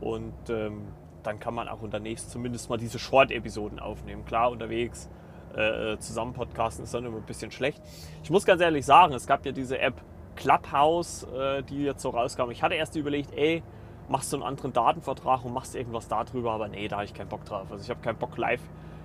und 0.00 0.32
dann 0.48 1.40
kann 1.40 1.54
man 1.54 1.66
auch 1.66 1.82
unterwegs 1.82 2.28
zumindest 2.28 2.70
mal 2.70 2.76
diese 2.76 3.00
Short-Episoden 3.00 3.80
aufnehmen. 3.80 4.24
Klar, 4.26 4.52
unterwegs 4.52 5.10
äh, 5.56 5.94
äh, 5.94 5.98
zusammen 5.98 6.34
podcasten 6.34 6.84
ist 6.84 6.94
dann 6.94 7.04
immer 7.04 7.16
ein 7.16 7.26
bisschen 7.26 7.50
schlecht. 7.50 7.82
Ich 8.22 8.30
muss 8.30 8.44
ganz 8.44 8.60
ehrlich 8.60 8.84
sagen, 8.84 9.14
es 9.14 9.26
gab 9.26 9.44
ja 9.46 9.52
diese 9.52 9.78
App 9.78 10.00
Clubhouse, 10.38 11.24
äh, 11.24 11.62
die 11.64 11.82
jetzt 11.82 12.00
so 12.00 12.10
rauskam. 12.10 12.50
Ich 12.50 12.62
hatte 12.62 12.74
erst 12.74 12.94
überlegt, 12.94 13.32
ey, 13.34 13.62
machst 14.08 14.32
du 14.32 14.36
einen 14.36 14.44
anderen 14.44 14.72
Datenvertrag 14.72 15.44
und 15.44 15.52
machst 15.52 15.74
irgendwas 15.74 16.06
darüber, 16.06 16.52
aber 16.52 16.68
nee, 16.68 16.86
da 16.86 16.96
habe 16.96 17.04
ich 17.04 17.12
keinen 17.12 17.28
Bock 17.28 17.44
drauf. 17.44 17.66
Also 17.70 17.82
ich 17.82 17.90
habe 17.90 18.00
keinen 18.00 18.18
Bock 18.18 18.36
live 18.38 18.62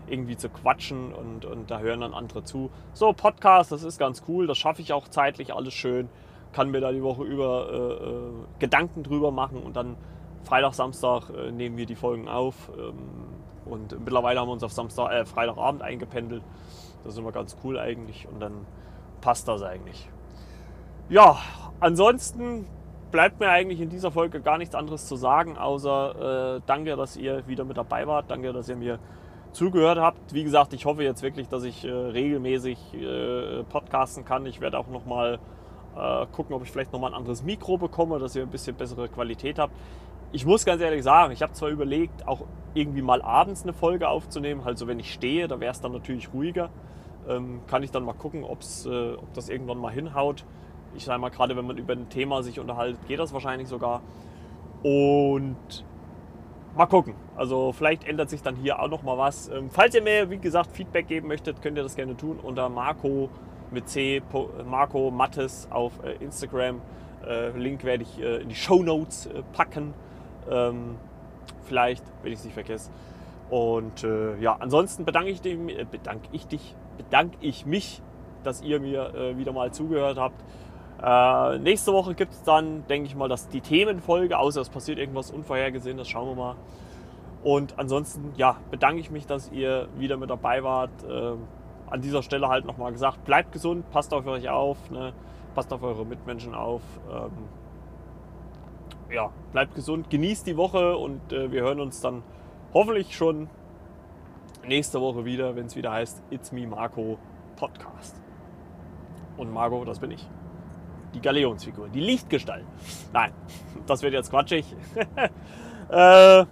irgendwie 0.08 0.38
zu 0.38 0.50
quatschen 0.50 1.12
und, 1.12 1.46
und 1.46 1.72
da 1.72 1.80
hören 1.80 2.02
dann 2.02 2.13
andere 2.13 2.43
zu. 2.43 2.69
So, 2.93 3.13
Podcast, 3.13 3.72
das 3.72 3.84
ist 3.84 3.98
ganz 3.98 4.24
cool, 4.28 4.48
das 4.48 4.58
schaffe 4.60 4.82
ich 4.82 4.93
auch 4.93 5.08
zeitlich, 5.08 5.54
alles 5.54 5.74
schön. 5.74 6.08
Kann 6.52 6.69
mir 6.69 6.82
da 6.82 6.91
die 6.91 7.02
Woche 7.02 7.24
über 7.24 7.69
äh, 7.72 8.06
äh, 8.06 8.32
Gedanken 8.60 9.02
drüber 9.02 9.32
machen 9.32 9.58
und 9.58 9.76
dann 9.76 9.98
Freitag, 10.43 10.76
Samstag 10.76 11.30
äh, 11.30 11.52
nehmen 11.52 11.78
wir 11.78 11.88
die 11.88 11.96
Folgen 11.96 12.28
auf. 12.28 12.69
Ähm, 12.78 12.93
und 13.65 13.98
mittlerweile 14.00 14.39
haben 14.39 14.50
wir 14.50 14.54
uns 14.54 14.63
auf 14.63 14.74
Samstag, 14.74 15.12
äh, 15.12 15.26
Freitagabend 15.26 15.82
eingependelt. 15.82 16.43
Das 17.04 17.13
ist 17.13 17.19
immer 17.19 17.32
ganz 17.32 17.58
cool 17.63 17.80
eigentlich 17.80 18.28
und 18.28 18.39
dann 18.39 18.67
passt 19.22 19.48
das 19.48 19.63
eigentlich. 19.63 20.10
Ja, 21.13 21.38
ansonsten 21.80 22.65
bleibt 23.12 23.39
mir 23.39 23.47
eigentlich 23.47 23.80
in 23.80 23.89
dieser 23.89 24.10
Folge 24.10 24.41
gar 24.41 24.58
nichts 24.58 24.73
anderes 24.73 25.06
zu 25.06 25.15
sagen, 25.15 25.60
außer 25.60 26.56
äh, 26.56 26.62
danke, 26.65 26.95
dass 26.95 27.17
ihr 27.17 27.47
wieder 27.47 27.65
mit 27.65 27.78
dabei 27.78 28.08
wart. 28.08 28.32
Danke, 28.32 28.52
dass 28.52 28.67
ihr 28.67 28.76
mir 28.76 28.97
zugehört 29.52 29.99
habt. 29.99 30.34
Wie 30.34 30.43
gesagt, 30.43 30.73
ich 30.73 30.86
hoffe 30.86 31.04
jetzt 31.04 31.21
wirklich, 31.21 31.47
dass 31.47 31.65
ich 31.65 31.86
äh, 31.86 31.91
regelmäßig 31.91 32.95
äh, 32.95 33.62
podcasten 33.65 34.26
kann. 34.26 34.47
Ich 34.47 34.60
werde 34.60 34.80
auch 34.80 34.88
noch 34.88 35.06
mal 35.06 35.38
äh, 35.95 36.26
gucken, 36.32 36.56
ob 36.56 36.63
ich 36.63 36.71
vielleicht 36.71 36.91
noch 36.91 36.99
mal 36.99 37.10
ein 37.10 37.13
anderes 37.13 37.43
Mikro 37.43 37.78
bekomme, 37.78 38.17
dass 38.17 38.36
ihr 38.36 38.41
ein 38.41 38.49
bisschen 38.49 38.76
bessere 38.76 39.08
Qualität 39.08 39.60
habt. 39.60 39.76
Ich 40.32 40.47
muss 40.47 40.65
ganz 40.65 40.82
ehrlich 40.82 41.04
sagen, 41.04 41.32
ich 41.32 41.43
habe 41.43 41.54
zwar 41.54 41.69
überlegt, 41.69 42.28
auch 42.28 42.41
irgendwie 42.73 43.04
mal 43.04 43.21
abends 43.21 43.62
eine 43.62 43.73
Folge 43.73 44.10
aufzunehmen, 44.10 44.62
also 44.65 44.88
wenn 44.88 44.97
ich 44.97 45.13
stehe, 45.13 45.47
da 45.47 45.60
wäre 45.60 45.73
es 45.73 45.80
dann 45.80 45.91
natürlich 45.91 46.34
ruhiger. 46.34 46.71
Ähm, 47.30 47.62
kann 47.67 47.84
ich 47.84 47.91
dann 47.91 48.04
mal 48.04 48.13
gucken, 48.13 48.43
ob's, 48.43 48.88
äh, 48.88 49.13
ob 49.13 49.32
das 49.36 49.49
irgendwann 49.49 49.78
mal 49.78 49.93
hinhaut 49.93 50.43
ich 50.95 51.06
sage 51.06 51.19
mal, 51.19 51.29
gerade 51.29 51.56
wenn 51.56 51.65
man 51.65 51.77
über 51.77 51.93
ein 51.93 52.10
Thema 52.10 52.43
sich 52.43 52.60
unterhält, 52.60 52.97
geht 53.08 53.19
das 53.19 53.34
wahrscheinlich 53.34 53.67
sogar. 53.67 54.01
Und 54.84 55.86
mal 56.75 56.86
gucken. 56.86 57.15
Also 57.36 57.71
vielleicht 57.71 58.08
ändert 58.08 58.29
sich 58.29 58.41
dann 58.41 58.56
hier 58.56 58.79
auch 58.82 58.89
noch 58.89 59.03
mal 59.03 59.17
was. 59.17 59.49
Ähm, 59.49 59.69
falls 59.69 59.95
ihr 59.95 60.01
mir, 60.01 60.29
wie 60.29 60.38
gesagt, 60.38 60.71
Feedback 60.71 61.08
geben 61.08 61.27
möchtet, 61.27 61.62
könnt 61.62 61.77
ihr 61.77 61.84
das 61.84 61.95
gerne 61.95 62.17
tun 62.17 62.39
unter 62.41 62.69
Marco 62.69 63.29
mit 63.71 63.89
C, 63.89 64.21
Marco 64.65 65.12
Mattes 65.12 65.67
auf 65.71 65.93
äh, 66.03 66.23
Instagram. 66.23 66.82
Äh, 67.25 67.58
Link 67.58 67.84
werde 67.84 68.03
ich 68.03 68.19
äh, 68.19 68.41
in 68.41 68.49
die 68.49 68.56
Show 68.56 68.84
Notes 68.84 69.25
äh, 69.27 69.41
packen. 69.53 69.93
Ähm, 70.49 70.95
vielleicht, 71.63 72.03
wenn 72.21 72.32
ich 72.32 72.39
es 72.39 72.45
nicht 72.45 72.53
vergesse. 72.53 72.91
Und 73.49 74.03
äh, 74.03 74.38
ja, 74.39 74.56
ansonsten 74.60 75.06
bedanke 75.06 75.29
ich, 75.29 75.41
dem, 75.41 75.69
äh, 75.69 75.86
bedanke 75.89 76.27
ich 76.32 76.47
dich, 76.47 76.75
bedanke 76.97 77.38
ich 77.41 77.65
mich, 77.65 78.01
dass 78.43 78.62
ihr 78.62 78.79
mir 78.79 79.13
äh, 79.13 79.38
wieder 79.38 79.53
mal 79.53 79.71
zugehört 79.71 80.17
habt. 80.17 80.43
Äh, 81.04 81.60
nächste 81.60 81.92
Woche 81.92 82.16
gibt 82.16 82.32
es 82.32 82.44
dann, 82.44 82.88
denke 82.88 83.08
ich 83.08 83.16
mal, 83.16 83.28
dass 83.28 83.50
die 83.50 83.60
Themenfolge, 83.60 84.39
außer 84.39 84.62
es 84.62 84.70
passiert 84.70 84.98
irgendwas 84.98 85.32
Unvorhergesehenes, 85.32 86.08
schauen 86.08 86.30
wir 86.30 86.36
mal. 86.36 86.56
Und 87.44 87.78
ansonsten, 87.78 88.32
ja, 88.38 88.56
bedanke 88.72 89.02
ich 89.02 89.12
mich, 89.12 89.28
dass 89.28 89.52
ihr 89.52 89.89
wieder 89.98 90.16
mit 90.16 90.30
dabei 90.30 90.63
wart. 90.63 90.92
Äh, 91.04 91.34
an 91.89 92.02
dieser 92.02 92.24
Stelle 92.24 92.48
halt 92.48 92.66
nochmal 92.66 92.94
gesagt, 92.94 93.26
bleibt 93.26 93.52
gesund, 93.52 93.89
passt 93.92 94.13
auf 94.13 94.26
euch 94.26 94.50
auf, 94.50 94.78
ne? 94.89 95.13
passt 95.54 95.72
auf 95.74 95.84
eure 95.84 96.06
Mitmenschen 96.06 96.56
auf. 96.56 96.82
Ähm, 97.12 97.32
ja, 99.13 99.30
bleibt 99.52 99.76
gesund, 99.76 100.10
genießt 100.10 100.48
die 100.48 100.58
Woche 100.58 100.98
und 100.98 101.34
äh, 101.34 101.52
wir 101.52 101.62
hören 101.62 101.82
uns 101.82 102.00
dann 102.00 102.24
hoffentlich 102.74 103.16
schon 103.16 103.50
nächste 104.66 105.02
Woche 105.02 105.26
wieder, 105.26 105.56
wenn 105.56 105.66
es 105.66 105.76
wieder 105.76 105.92
heißt 105.92 106.24
It's 106.32 106.52
Me 106.52 106.66
Marco 106.66 107.18
Podcast. 107.58 108.16
Und 109.36 109.52
Marco, 109.52 109.84
das 109.84 110.00
bin 110.00 110.12
ich. 110.12 110.28
Die 111.13 111.21
Galeonsfigur, 111.21 111.89
die 111.89 111.99
Lichtgestalt. 111.99 112.65
Nein, 113.12 113.32
das 113.86 114.02
wird 114.02 114.13
jetzt 114.13 114.30
quatschig. 114.30 114.65
äh, 115.89 116.45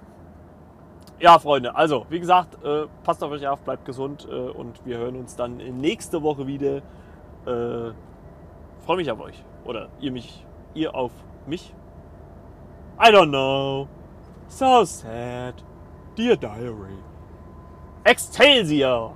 ja, 1.19 1.39
Freunde, 1.39 1.75
also 1.75 2.05
wie 2.09 2.19
gesagt, 2.19 2.63
äh, 2.63 2.87
passt 3.03 3.23
auf 3.23 3.31
euch 3.31 3.47
auf, 3.47 3.59
bleibt 3.61 3.85
gesund 3.85 4.27
äh, 4.29 4.33
und 4.33 4.85
wir 4.85 4.97
hören 4.97 5.15
uns 5.15 5.35
dann 5.35 5.57
nächste 5.57 6.21
Woche 6.21 6.47
wieder. 6.47 6.77
Äh, 7.45 7.93
Freue 8.85 8.97
mich 8.97 9.11
auf 9.11 9.19
euch. 9.19 9.43
Oder 9.63 9.89
ihr 9.99 10.11
mich, 10.11 10.45
ihr 10.73 10.93
auf 10.95 11.11
mich. 11.45 11.73
I 12.99 13.09
don't 13.09 13.29
know. 13.29 13.87
So 14.47 14.83
sad. 14.83 15.55
Dear 16.15 16.35
Diary. 16.35 16.97
Excelsior! 18.03 19.15